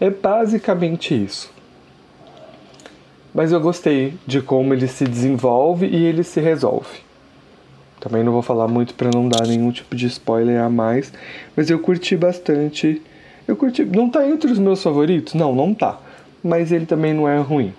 É 0.00 0.10
basicamente 0.10 1.14
isso. 1.14 1.50
Mas 3.34 3.52
eu 3.52 3.60
gostei 3.60 4.14
de 4.26 4.40
como 4.40 4.72
ele 4.72 4.88
se 4.88 5.04
desenvolve 5.04 5.86
e 5.86 6.04
ele 6.04 6.22
se 6.22 6.40
resolve. 6.40 7.00
Também 8.00 8.22
não 8.22 8.32
vou 8.32 8.42
falar 8.42 8.68
muito 8.68 8.94
para 8.94 9.10
não 9.12 9.28
dar 9.28 9.46
nenhum 9.46 9.70
tipo 9.70 9.96
de 9.96 10.06
spoiler 10.06 10.60
a 10.60 10.68
mais, 10.68 11.12
mas 11.56 11.68
eu 11.70 11.78
curti 11.78 12.16
bastante. 12.16 13.02
Eu 13.48 13.56
curti, 13.56 13.84
não 13.84 14.08
tá 14.08 14.26
entre 14.26 14.50
os 14.50 14.58
meus 14.58 14.82
favoritos? 14.82 15.34
Não, 15.34 15.54
não 15.54 15.74
tá. 15.74 16.00
Mas 16.42 16.72
ele 16.72 16.86
também 16.86 17.12
não 17.12 17.28
é 17.28 17.38
ruim. 17.38 17.74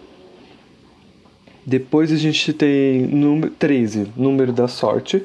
Depois 1.66 2.12
a 2.12 2.16
gente 2.16 2.54
tem 2.54 3.02
número 3.08 3.52
13, 3.52 4.12
número 4.16 4.54
da 4.54 4.68
sorte. 4.68 5.24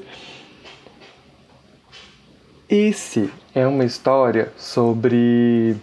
Esse 2.68 3.30
é 3.54 3.66
uma 3.66 3.84
história 3.84 4.52
sobre 4.56 5.76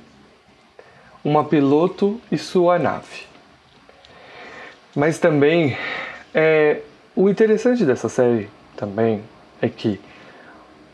uma 1.23 1.43
piloto 1.43 2.19
e 2.31 2.37
sua 2.37 2.79
nave. 2.79 3.27
Mas 4.95 5.19
também 5.19 5.77
é 6.33 6.81
o 7.15 7.29
interessante 7.29 7.83
dessa 7.83 8.07
série 8.07 8.49
também 8.77 9.21
é 9.61 9.67
que 9.67 9.99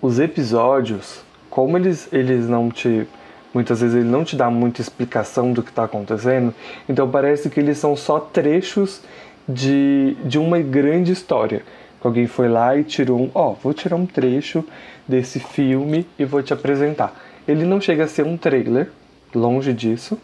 os 0.02 0.20
episódios, 0.20 1.22
como 1.52 1.78
eles, 1.78 2.12
eles 2.12 2.48
não 2.48 2.72
te. 2.72 3.08
Muitas 3.54 3.80
vezes 3.80 3.96
ele 3.96 4.10
não 4.10 4.26
te 4.26 4.36
dá 4.36 4.50
muita 4.50 4.82
explicação 4.82 5.54
do 5.54 5.62
que 5.62 5.70
está 5.70 5.84
acontecendo, 5.84 6.54
então 6.90 7.10
parece 7.10 7.48
que 7.50 7.60
eles 7.60 7.78
são 7.78 7.96
só 7.96 8.20
trechos 8.20 9.02
de, 9.48 10.18
de 10.26 10.40
uma 10.40 10.60
grande 10.60 11.12
história. 11.12 11.62
Que 12.02 12.08
alguém 12.08 12.26
foi 12.26 12.50
lá 12.50 12.76
e 12.76 12.84
tirou 12.84 13.20
um. 13.22 13.32
Ó, 13.34 13.52
oh, 13.52 13.54
vou 13.54 13.74
tirar 13.74 13.96
um 13.96 14.08
trecho 14.08 14.66
desse 15.08 15.40
filme 15.40 16.08
e 16.18 16.26
vou 16.26 16.42
te 16.42 16.54
apresentar. 16.54 17.16
Ele 17.48 17.66
não 17.66 17.80
chega 17.80 18.06
a 18.06 18.08
ser 18.08 18.26
um 18.26 18.38
trailer, 18.38 18.90
longe 19.34 19.74
disso, 19.74 20.18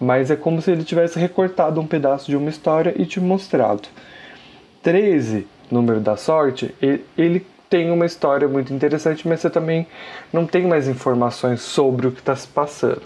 mas 0.00 0.30
é 0.30 0.36
como 0.36 0.62
se 0.62 0.70
ele 0.70 0.84
tivesse 0.84 1.18
recortado 1.18 1.80
um 1.80 1.86
pedaço 1.86 2.30
de 2.30 2.36
uma 2.36 2.48
história 2.48 2.94
e 2.96 3.04
te 3.04 3.20
mostrado. 3.20 3.88
13 4.82 5.46
número 5.70 6.00
da 6.00 6.16
sorte, 6.16 6.74
ele 7.16 7.44
tem 7.68 7.90
uma 7.90 8.06
história 8.06 8.48
muito 8.48 8.72
interessante, 8.72 9.28
mas 9.28 9.40
você 9.40 9.50
também 9.50 9.86
não 10.32 10.46
tem 10.46 10.66
mais 10.66 10.88
informações 10.88 11.60
sobre 11.60 12.06
o 12.06 12.12
que 12.12 12.20
está 12.20 12.34
se 12.34 12.48
passando. 12.48 13.02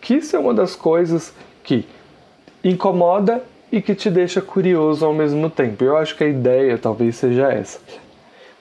Que 0.00 0.14
isso 0.14 0.36
é 0.36 0.38
uma 0.38 0.52
das 0.52 0.76
coisas 0.76 1.32
que 1.62 1.86
incomoda 2.62 3.42
e 3.72 3.80
que 3.80 3.94
te 3.94 4.10
deixa 4.10 4.42
curioso 4.42 5.06
ao 5.06 5.14
mesmo 5.14 5.48
tempo. 5.48 5.82
Eu 5.82 5.96
acho 5.96 6.16
que 6.16 6.24
a 6.24 6.28
ideia 6.28 6.76
talvez 6.76 7.16
seja 7.16 7.50
essa. 7.50 7.80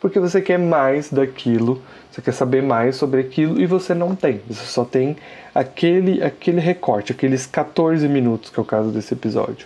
Porque 0.04 0.20
você 0.20 0.42
quer 0.42 0.60
mais 0.60 1.10
daquilo, 1.10 1.82
você 2.12 2.22
quer 2.22 2.34
saber 2.34 2.62
mais 2.62 2.98
sobre 2.98 3.22
aquilo 3.22 3.62
e 3.62 3.66
você 3.66 3.94
não 3.94 4.14
tem. 4.14 4.42
Você 4.50 4.66
só 4.66 4.84
tem 4.84 5.16
aquele, 5.56 6.22
aquele 6.22 6.60
recorte, 6.60 7.14
aqueles 7.14 7.46
14 7.46 8.06
minutos, 8.10 8.50
que 8.50 8.60
é 8.60 8.62
o 8.62 8.66
caso 8.66 8.90
desse 8.90 9.14
episódio. 9.14 9.66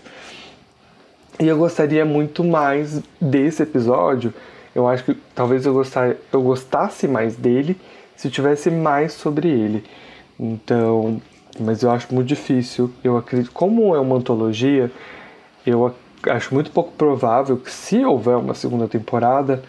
E 1.39 1.47
eu 1.47 1.57
gostaria 1.57 2.05
muito 2.05 2.43
mais 2.43 3.01
desse 3.19 3.63
episódio. 3.63 4.31
Eu 4.75 4.87
acho 4.87 5.05
que 5.05 5.15
talvez 5.33 5.65
eu, 5.65 5.73
gostar, 5.73 6.15
eu 6.31 6.43
gostasse 6.43 7.07
mais 7.07 7.35
dele 7.35 7.75
se 8.15 8.29
tivesse 8.29 8.69
mais 8.69 9.13
sobre 9.13 9.49
ele. 9.49 9.83
Então, 10.39 11.19
mas 11.59 11.81
eu 11.81 11.89
acho 11.89 12.13
muito 12.13 12.27
difícil. 12.27 12.91
Eu 13.03 13.17
acredito, 13.17 13.51
como 13.51 13.95
é 13.95 13.99
uma 13.99 14.17
antologia, 14.17 14.91
eu 15.65 15.95
acho 16.27 16.53
muito 16.53 16.69
pouco 16.69 16.91
provável 16.91 17.57
que 17.57 17.71
se 17.71 18.05
houver 18.05 18.37
uma 18.37 18.53
segunda 18.53 18.87
temporada, 18.87 19.63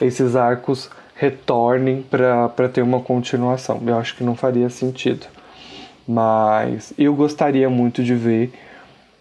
esses 0.00 0.36
arcos 0.36 0.90
retornem 1.14 2.02
para 2.02 2.68
ter 2.68 2.82
uma 2.82 3.00
continuação. 3.00 3.80
Eu 3.86 3.98
acho 3.98 4.16
que 4.16 4.24
não 4.24 4.34
faria 4.34 4.68
sentido. 4.68 5.26
Mas 6.06 6.92
eu 6.98 7.14
gostaria 7.14 7.68
muito 7.70 8.02
de 8.02 8.14
ver, 8.14 8.52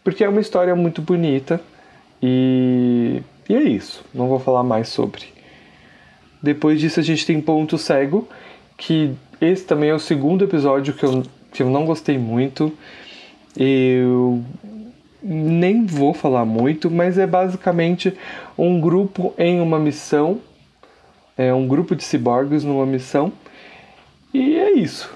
porque 0.04 0.24
é 0.24 0.30
uma 0.30 0.42
história 0.42 0.76
muito 0.76 1.02
bonita 1.02 1.62
e, 2.22 3.22
e 3.48 3.56
é 3.56 3.64
isso, 3.64 4.04
não 4.14 4.28
vou 4.28 4.40
falar 4.40 4.64
mais 4.64 4.90
sobre. 4.90 5.24
Depois 6.42 6.82
disso 6.82 7.00
a 7.00 7.04
gente 7.04 7.26
tem 7.26 7.40
Ponto 7.40 7.78
Cego, 7.78 8.28
que 8.76 9.14
esse 9.40 9.64
também 9.64 9.92
é 9.92 9.94
o 9.94 10.00
segundo 10.00 10.44
episódio 10.44 10.94
que 10.94 11.06
eu, 11.06 11.24
que 11.54 11.64
eu 11.64 11.70
não 11.70 11.86
gostei 11.86 12.18
muito. 12.18 12.74
Eu 13.56 14.44
nem 15.22 15.86
vou 15.86 16.14
falar 16.14 16.44
muito, 16.44 16.92
mas 16.92 17.18
é 17.18 17.26
basicamente 17.26 18.14
um 18.58 18.82
grupo 18.82 19.34
em 19.38 19.62
uma 19.62 19.80
missão, 19.80 20.42
é 21.38 21.54
um 21.54 21.68
grupo 21.68 21.96
de 21.96 22.04
ciborgues 22.04 22.64
numa 22.64 22.86
missão, 22.86 23.32
e 24.34 24.58
é 24.58 24.72
isso. 24.72 25.12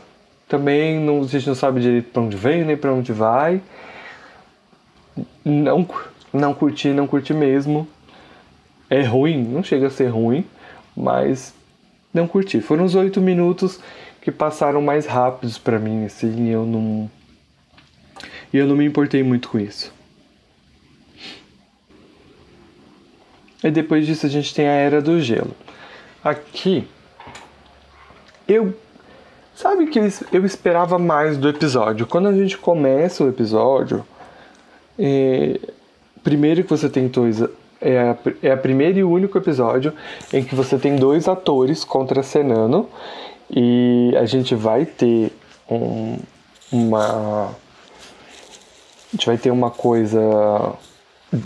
Também 0.48 1.00
não, 1.00 1.22
a 1.22 1.28
gente 1.28 1.48
não 1.48 1.56
sabe 1.56 1.82
direito 1.82 2.10
para 2.12 2.22
onde 2.22 2.38
vem 2.38 2.64
nem 2.64 2.78
para 2.78 2.94
onde 2.94 3.12
vai. 3.12 3.62
Não, 5.44 5.88
não 6.32 6.54
curti, 6.54 6.90
não 6.90 7.08
curti 7.08 7.34
mesmo. 7.34 7.88
É 8.90 9.02
ruim, 9.02 9.44
não 9.44 9.62
chega 9.62 9.88
a 9.88 9.90
ser 9.90 10.08
ruim, 10.08 10.46
mas 10.96 11.54
não 12.14 12.28
curti. 12.28 12.62
Foram 12.62 12.86
os 12.86 12.96
oito 12.96 13.20
minutos 13.20 13.80
que 14.22 14.32
passaram 14.32 14.82
mais 14.82 15.06
rápidos 15.06 15.58
para 15.58 15.80
mim, 15.80 16.06
assim, 16.06 16.50
eu 16.50 16.66
não. 16.66 17.10
E 18.54 18.58
eu 18.58 18.66
não 18.66 18.76
me 18.76 18.86
importei 18.86 19.24
muito 19.24 19.50
com 19.50 19.60
isso. 19.60 19.94
E 23.64 23.72
depois 23.72 24.06
disso 24.06 24.26
a 24.26 24.30
gente 24.30 24.54
tem 24.54 24.68
a 24.68 24.72
Era 24.72 25.02
do 25.02 25.20
Gelo. 25.20 25.56
Aqui, 26.28 26.86
eu. 28.46 28.74
Sabe 29.56 29.88
que 29.88 29.98
eu 30.30 30.46
esperava 30.46 31.00
mais 31.00 31.38
do 31.38 31.48
episódio. 31.48 32.06
Quando 32.06 32.28
a 32.28 32.34
gente 32.34 32.58
começa 32.58 33.24
o 33.24 33.30
episódio, 33.30 34.06
é, 35.00 35.58
primeiro 36.22 36.66
que 36.66 36.70
você 36.70 36.90
tem 36.90 37.08
dois. 37.08 37.42
É 37.80 38.14
é 38.44 38.52
a 38.52 38.58
primeiro 38.58 39.00
e 39.00 39.04
único 39.06 39.38
episódio 39.38 39.94
em 40.34 40.44
que 40.44 40.54
você 40.54 40.78
tem 40.78 40.98
dois 40.98 41.30
atores 41.30 41.86
contracenando 41.86 42.90
e 43.50 44.14
a 44.18 44.26
gente 44.26 44.54
vai 44.54 44.86
ter 44.86 45.32
um, 45.70 46.18
uma, 46.70 47.46
A 47.46 47.52
gente 49.14 49.28
vai 49.28 49.38
ter 49.38 49.52
uma 49.52 49.72
coisa 49.72 50.74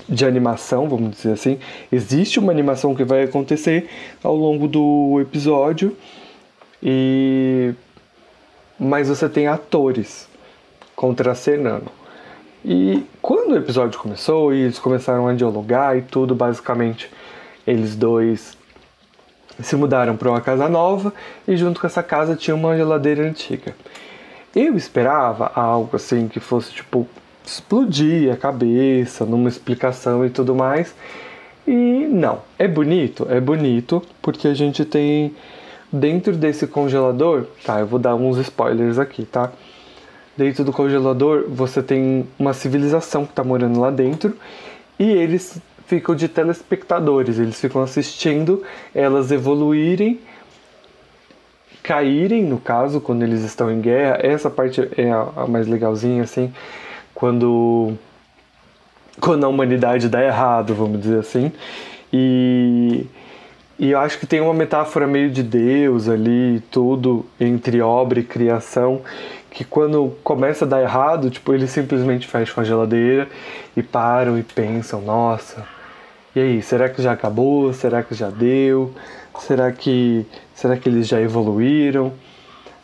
de 0.07 0.25
animação, 0.25 0.87
vamos 0.87 1.11
dizer 1.11 1.33
assim. 1.33 1.59
Existe 1.91 2.39
uma 2.39 2.51
animação 2.51 2.93
que 2.95 3.03
vai 3.03 3.23
acontecer 3.23 3.89
ao 4.23 4.35
longo 4.35 4.67
do 4.67 5.19
episódio 5.21 5.95
e 6.81 7.73
mas 8.79 9.09
você 9.09 9.29
tem 9.29 9.47
atores 9.47 10.27
contracenando. 10.95 11.91
E 12.65 13.05
quando 13.21 13.51
o 13.51 13.57
episódio 13.57 13.99
começou 13.99 14.53
e 14.53 14.61
eles 14.61 14.79
começaram 14.79 15.27
a 15.27 15.33
dialogar 15.33 15.97
e 15.97 16.01
tudo, 16.01 16.33
basicamente 16.33 17.11
eles 17.65 17.95
dois 17.95 18.57
se 19.59 19.75
mudaram 19.75 20.17
para 20.17 20.29
uma 20.29 20.41
casa 20.41 20.67
nova 20.67 21.13
e 21.47 21.55
junto 21.55 21.79
com 21.79 21.87
essa 21.87 22.01
casa 22.01 22.35
tinha 22.35 22.55
uma 22.55 22.75
geladeira 22.75 23.23
antiga. 23.23 23.75
Eu 24.55 24.75
esperava 24.75 25.51
algo 25.55 25.95
assim 25.95 26.27
que 26.27 26.39
fosse 26.39 26.71
tipo 26.71 27.07
explodir 27.45 28.31
a 28.31 28.37
cabeça 28.37 29.25
numa 29.25 29.49
explicação 29.49 30.25
e 30.25 30.29
tudo 30.29 30.55
mais. 30.55 30.93
E 31.67 32.07
não, 32.09 32.39
é 32.57 32.67
bonito, 32.67 33.27
é 33.29 33.39
bonito 33.39 34.01
porque 34.21 34.47
a 34.47 34.53
gente 34.53 34.83
tem 34.83 35.35
dentro 35.91 36.35
desse 36.35 36.65
congelador, 36.65 37.45
tá? 37.63 37.79
Eu 37.79 37.87
vou 37.87 37.99
dar 37.99 38.15
uns 38.15 38.37
spoilers 38.37 38.97
aqui, 38.97 39.25
tá? 39.25 39.51
Dentro 40.35 40.63
do 40.63 40.71
congelador 40.71 41.45
você 41.47 41.83
tem 41.83 42.27
uma 42.39 42.53
civilização 42.53 43.25
que 43.25 43.31
está 43.31 43.43
morando 43.43 43.79
lá 43.79 43.91
dentro 43.91 44.35
e 44.97 45.11
eles 45.11 45.61
ficam 45.85 46.15
de 46.15 46.27
telespectadores, 46.29 47.37
eles 47.37 47.59
ficam 47.59 47.81
assistindo 47.81 48.63
elas 48.95 49.29
evoluírem, 49.31 50.19
caírem, 51.83 52.43
no 52.43 52.57
caso, 52.59 53.01
quando 53.01 53.23
eles 53.23 53.41
estão 53.41 53.69
em 53.69 53.81
guerra. 53.81 54.19
Essa 54.21 54.49
parte 54.49 54.87
é 54.95 55.11
a, 55.11 55.45
mais 55.47 55.67
legalzinha, 55.67 56.23
assim, 56.23 56.53
quando, 57.21 57.93
quando 59.19 59.43
a 59.43 59.47
humanidade 59.47 60.09
dá 60.09 60.23
errado, 60.23 60.73
vamos 60.73 60.99
dizer 60.99 61.19
assim. 61.19 61.51
E, 62.11 63.05
e 63.77 63.91
eu 63.91 63.99
acho 63.99 64.17
que 64.17 64.25
tem 64.25 64.41
uma 64.41 64.55
metáfora 64.55 65.05
meio 65.05 65.29
de 65.29 65.43
Deus 65.43 66.09
ali, 66.09 66.63
tudo 66.71 67.23
entre 67.39 67.79
obra 67.79 68.19
e 68.19 68.23
criação 68.23 69.01
que 69.51 69.63
quando 69.63 70.17
começa 70.23 70.65
a 70.65 70.67
dar 70.67 70.81
errado, 70.81 71.29
tipo, 71.29 71.53
eles 71.53 71.69
simplesmente 71.69 72.25
fecham 72.25 72.63
a 72.63 72.65
geladeira 72.65 73.27
e 73.77 73.83
param 73.83 74.35
e 74.39 74.41
pensam, 74.41 74.99
nossa, 75.01 75.63
e 76.35 76.39
aí, 76.39 76.61
será 76.63 76.89
que 76.89 77.03
já 77.03 77.11
acabou? 77.11 77.71
Será 77.71 78.01
que 78.01 78.15
já 78.15 78.31
deu? 78.31 78.95
Será 79.37 79.71
que 79.71 80.25
será 80.55 80.75
que 80.75 80.89
eles 80.89 81.07
já 81.07 81.21
evoluíram? 81.21 82.13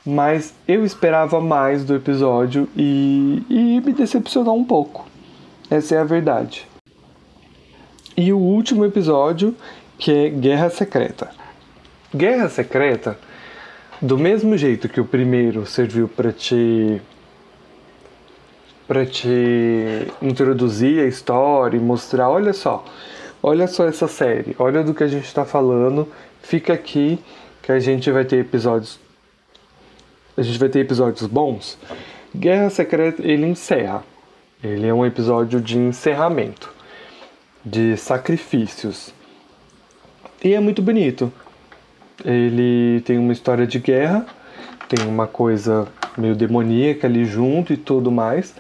Mas 0.10 0.54
eu 0.65 0.86
esperava 0.86 1.41
mais 1.41 1.84
do 1.84 1.93
episódio 1.93 2.70
e, 2.78 3.43
e 3.50 3.82
me 3.82 3.91
decepcionou 3.91 4.56
um 4.56 4.63
pouco. 4.63 5.06
Essa 5.70 5.96
é 5.96 5.98
a 5.98 6.06
verdade. 6.06 6.65
E 8.15 8.32
o 8.32 8.38
último 8.38 8.86
episódio, 8.86 9.54
que 9.98 10.10
é 10.10 10.30
Guerra 10.30 10.70
Secreta. 10.70 11.30
Guerra 12.15 12.48
Secreta, 12.48 13.20
do 14.02 14.17
mesmo 14.17 14.58
jeito 14.58 14.88
que 14.88 15.02
o 15.02 15.04
primeiro 15.04 15.65
serviu 15.65 16.08
para 16.08 16.32
te 16.32 17.02
para 18.88 19.06
te 19.06 20.08
introduzir 20.22 21.04
a 21.04 21.06
história 21.06 21.76
e 21.76 21.82
mostrar, 21.82 22.30
olha 22.30 22.54
só, 22.54 22.86
olha 23.43 23.67
só 23.67 23.86
essa 23.86 24.08
série, 24.08 24.56
olha 24.58 24.82
do 24.82 24.93
que 24.93 25.04
a 25.04 25.08
gente 25.08 25.26
está 25.26 25.43
falando, 25.43 26.08
fica 26.41 26.72
aqui 26.72 27.20
que 27.62 27.74
a 27.74 27.80
gente 27.82 28.10
vai 28.10 28.24
ter 28.24 28.38
episódios. 28.38 29.06
A 30.38 30.43
gente 30.43 30.60
vai 30.60 30.69
ter 30.69 30.82
episódios 30.82 31.26
bons. 31.26 31.80
Guerra 32.36 32.69
Secreta 32.69 33.23
ele 33.26 33.47
encerra. 33.47 34.04
Ele 34.63 34.86
é 34.86 34.93
um 34.93 35.04
episódio 35.04 35.60
de 35.60 35.80
encerramento, 35.80 36.71
de 37.65 37.97
sacrifícios. 37.97 39.12
E 40.43 40.54
é 40.54 40.60
muito 40.60 40.80
bonito. 40.80 41.34
Ele 42.23 43.02
tem 43.02 43.17
uma 43.17 43.34
história 43.34 43.65
de 43.65 43.80
guerra, 43.80 44.28
tem 44.88 45.08
uma 45.08 45.26
coisa 45.26 45.88
meio 46.15 46.36
demoníaca 46.36 47.08
ali 47.08 47.26
junto 47.26 47.73
e 47.73 47.78
tudo 47.78 48.12
mais, 48.12 48.54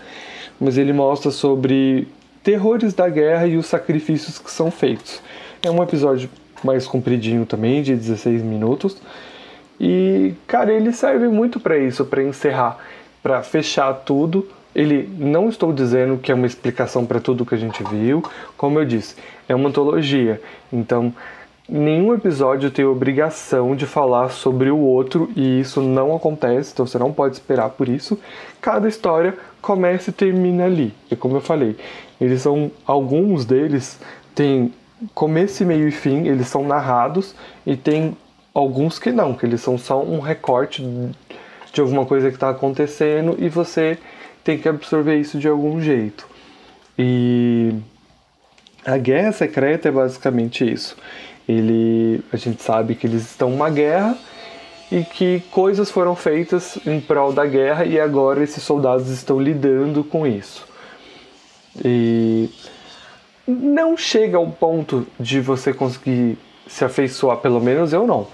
mas 0.59 0.79
ele 0.79 0.93
mostra 0.93 1.29
sobre 1.29 2.07
terrores 2.41 2.95
da 2.95 3.07
guerra 3.07 3.45
e 3.45 3.55
os 3.55 3.67
sacrifícios 3.67 4.39
que 4.39 4.49
são 4.49 4.71
feitos. 4.71 5.21
É 5.61 5.69
um 5.69 5.83
episódio 5.83 6.27
mais 6.63 6.87
compridinho 6.87 7.45
também, 7.45 7.83
de 7.83 7.95
16 7.95 8.41
minutos. 8.41 8.99
E, 9.79 10.33
cara, 10.47 10.73
ele 10.73 10.91
serve 10.91 11.27
muito 11.27 11.59
para 11.59 11.77
isso, 11.77 12.05
para 12.05 12.23
encerrar, 12.23 12.77
para 13.21 13.43
fechar 13.43 13.93
tudo. 13.93 14.47
Ele 14.73 15.09
não 15.17 15.49
estou 15.49 15.73
dizendo 15.73 16.17
que 16.17 16.31
é 16.31 16.35
uma 16.35 16.45
explicação 16.45 17.05
para 17.05 17.19
tudo 17.19 17.45
que 17.45 17.55
a 17.55 17.57
gente 17.57 17.83
viu, 17.83 18.23
como 18.55 18.79
eu 18.79 18.85
disse, 18.85 19.15
é 19.47 19.55
uma 19.55 19.69
antologia. 19.69 20.41
Então, 20.71 21.13
nenhum 21.67 22.13
episódio 22.13 22.69
tem 22.69 22.85
obrigação 22.85 23.75
de 23.75 23.85
falar 23.85 24.29
sobre 24.29 24.69
o 24.69 24.77
outro 24.77 25.29
e 25.35 25.59
isso 25.59 25.81
não 25.81 26.15
acontece, 26.15 26.71
então 26.73 26.85
você 26.85 26.97
não 26.97 27.11
pode 27.11 27.35
esperar 27.35 27.69
por 27.69 27.89
isso. 27.89 28.19
Cada 28.61 28.87
história 28.87 29.35
começa 29.61 30.11
e 30.11 30.13
termina 30.13 30.65
ali. 30.65 30.93
E 31.09 31.15
como 31.15 31.37
eu 31.37 31.41
falei, 31.41 31.75
eles 32.21 32.41
são 32.41 32.71
alguns 32.85 33.45
deles 33.45 33.99
têm 34.33 34.71
começo, 35.13 35.65
meio 35.65 35.87
e 35.87 35.91
fim, 35.91 36.27
eles 36.27 36.47
são 36.47 36.63
narrados 36.63 37.35
e 37.65 37.75
tem 37.75 38.15
alguns 38.59 38.97
que 38.97 39.11
não, 39.11 39.35
que 39.35 39.45
eles 39.45 39.61
são 39.61 39.77
só 39.77 40.03
um 40.03 40.19
recorte 40.19 40.83
de 41.71 41.79
alguma 41.79 42.07
coisa 42.07 42.29
que 42.29 42.37
está 42.37 42.49
acontecendo 42.49 43.35
e 43.37 43.49
você 43.49 43.99
tem 44.43 44.57
que 44.57 44.67
absorver 44.67 45.15
isso 45.19 45.37
de 45.37 45.47
algum 45.47 45.79
jeito. 45.79 46.27
E 46.97 47.71
a 48.83 48.97
Guerra 48.97 49.31
Secreta 49.31 49.89
é 49.89 49.91
basicamente 49.91 50.67
isso. 50.67 50.97
Ele, 51.47 52.19
a 52.33 52.37
gente 52.37 52.63
sabe 52.63 52.95
que 52.95 53.05
eles 53.05 53.21
estão 53.29 53.51
numa 53.51 53.69
guerra 53.69 54.17
e 54.91 55.03
que 55.03 55.43
coisas 55.51 55.91
foram 55.91 56.15
feitas 56.15 56.79
em 56.83 56.99
prol 56.99 57.31
da 57.31 57.45
guerra 57.45 57.85
e 57.85 57.99
agora 57.99 58.43
esses 58.43 58.63
soldados 58.63 59.09
estão 59.09 59.39
lidando 59.39 60.03
com 60.03 60.25
isso. 60.25 60.67
E 61.85 62.49
não 63.47 63.95
chega 63.95 64.37
ao 64.37 64.47
ponto 64.47 65.05
de 65.19 65.39
você 65.39 65.71
conseguir 65.71 66.39
se 66.67 66.83
afeiçoar, 66.83 67.37
pelo 67.37 67.59
menos 67.59 67.93
eu 67.93 68.05
não, 68.05 68.27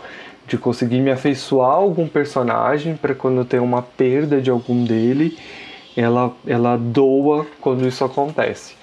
de 0.47 0.57
conseguir 0.57 0.99
me 0.99 1.11
afeiçoar 1.11 1.71
a 1.71 1.75
algum 1.75 2.07
personagem 2.07 2.95
para 2.95 3.15
quando 3.15 3.45
tem 3.45 3.59
uma 3.59 3.81
perda 3.81 4.41
de 4.41 4.49
algum 4.49 4.83
dele, 4.83 5.37
ela, 5.95 6.33
ela 6.45 6.77
doa 6.77 7.45
quando 7.61 7.87
isso 7.87 8.03
acontece. 8.03 8.75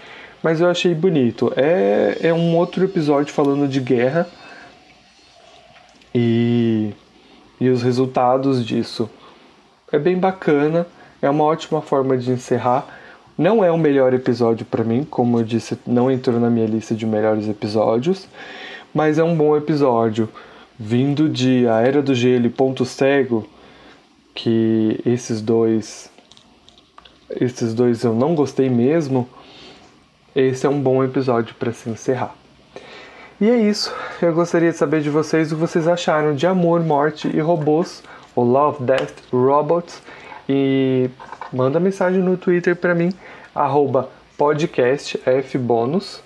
Mas 0.43 0.61
eu 0.61 0.71
achei 0.71 0.95
bonito. 0.95 1.53
É, 1.57 2.19
é 2.23 2.33
um 2.33 2.57
outro 2.57 2.85
episódio 2.85 3.33
falando 3.33 3.69
de 3.69 3.81
guerra 3.81 4.27
e, 6.15 6.93
e 7.61 7.69
os 7.69 7.83
resultados 7.83 8.65
disso. 8.65 9.11
É 9.93 9.99
bem 9.99 10.17
bacana, 10.17 10.87
é 11.21 11.29
uma 11.29 11.45
ótima 11.45 11.83
forma 11.83 12.17
de 12.17 12.31
encerrar 12.31 13.01
não 13.41 13.65
é 13.65 13.71
o 13.73 13.79
melhor 13.79 14.13
episódio 14.13 14.67
para 14.67 14.85
mim, 14.85 15.03
como 15.03 15.39
eu 15.39 15.43
disse, 15.43 15.79
não 15.87 16.11
entrou 16.11 16.39
na 16.39 16.51
minha 16.51 16.67
lista 16.67 16.95
de 16.95 17.07
melhores 17.07 17.49
episódios, 17.49 18.29
mas 18.94 19.18
é 19.18 19.24
um 19.24 19.37
bom 19.37 19.57
episódio. 19.57 20.29
Vindo 20.79 21.29
de 21.29 21.68
A 21.68 21.81
Era 21.81 22.00
do 22.00 22.14
Gelo 22.14 22.46
e 22.46 22.50
Ponto 22.50 22.85
Cego, 22.85 23.46
que 24.35 25.00
esses 25.05 25.40
dois 25.40 26.11
esses 27.38 27.74
dois 27.74 28.03
eu 28.03 28.12
não 28.12 28.35
gostei 28.35 28.68
mesmo, 28.68 29.29
esse 30.35 30.66
é 30.66 30.68
um 30.68 30.81
bom 30.81 31.05
episódio 31.05 31.55
para 31.55 31.72
se 31.72 31.88
encerrar. 31.88 32.35
E 33.40 33.48
é 33.48 33.57
isso. 33.57 33.94
Eu 34.20 34.35
gostaria 34.35 34.70
de 34.70 34.76
saber 34.76 35.00
de 35.00 35.11
vocês 35.11 35.50
o 35.50 35.55
que 35.55 35.61
vocês 35.61 35.88
acharam 35.88 36.35
de 36.35 36.46
Amor, 36.46 36.81
Morte 36.81 37.29
e 37.29 37.40
Robôs, 37.40 38.03
ou 38.35 38.44
Love, 38.44 38.85
Death, 38.85 39.22
Robots. 39.33 40.03
E 40.49 41.09
manda 41.53 41.80
mensagem 41.80 42.20
no 42.20 42.36
Twitter 42.36 42.76
para 42.76 42.95
mim, 42.95 43.12
arroba 43.55 44.11
podcastfbônus 44.36 46.22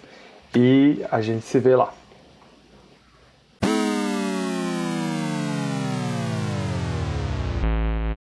e 0.55 1.05
a 1.11 1.21
gente 1.21 1.45
se 1.45 1.59
vê 1.59 1.77
lá. 1.77 1.93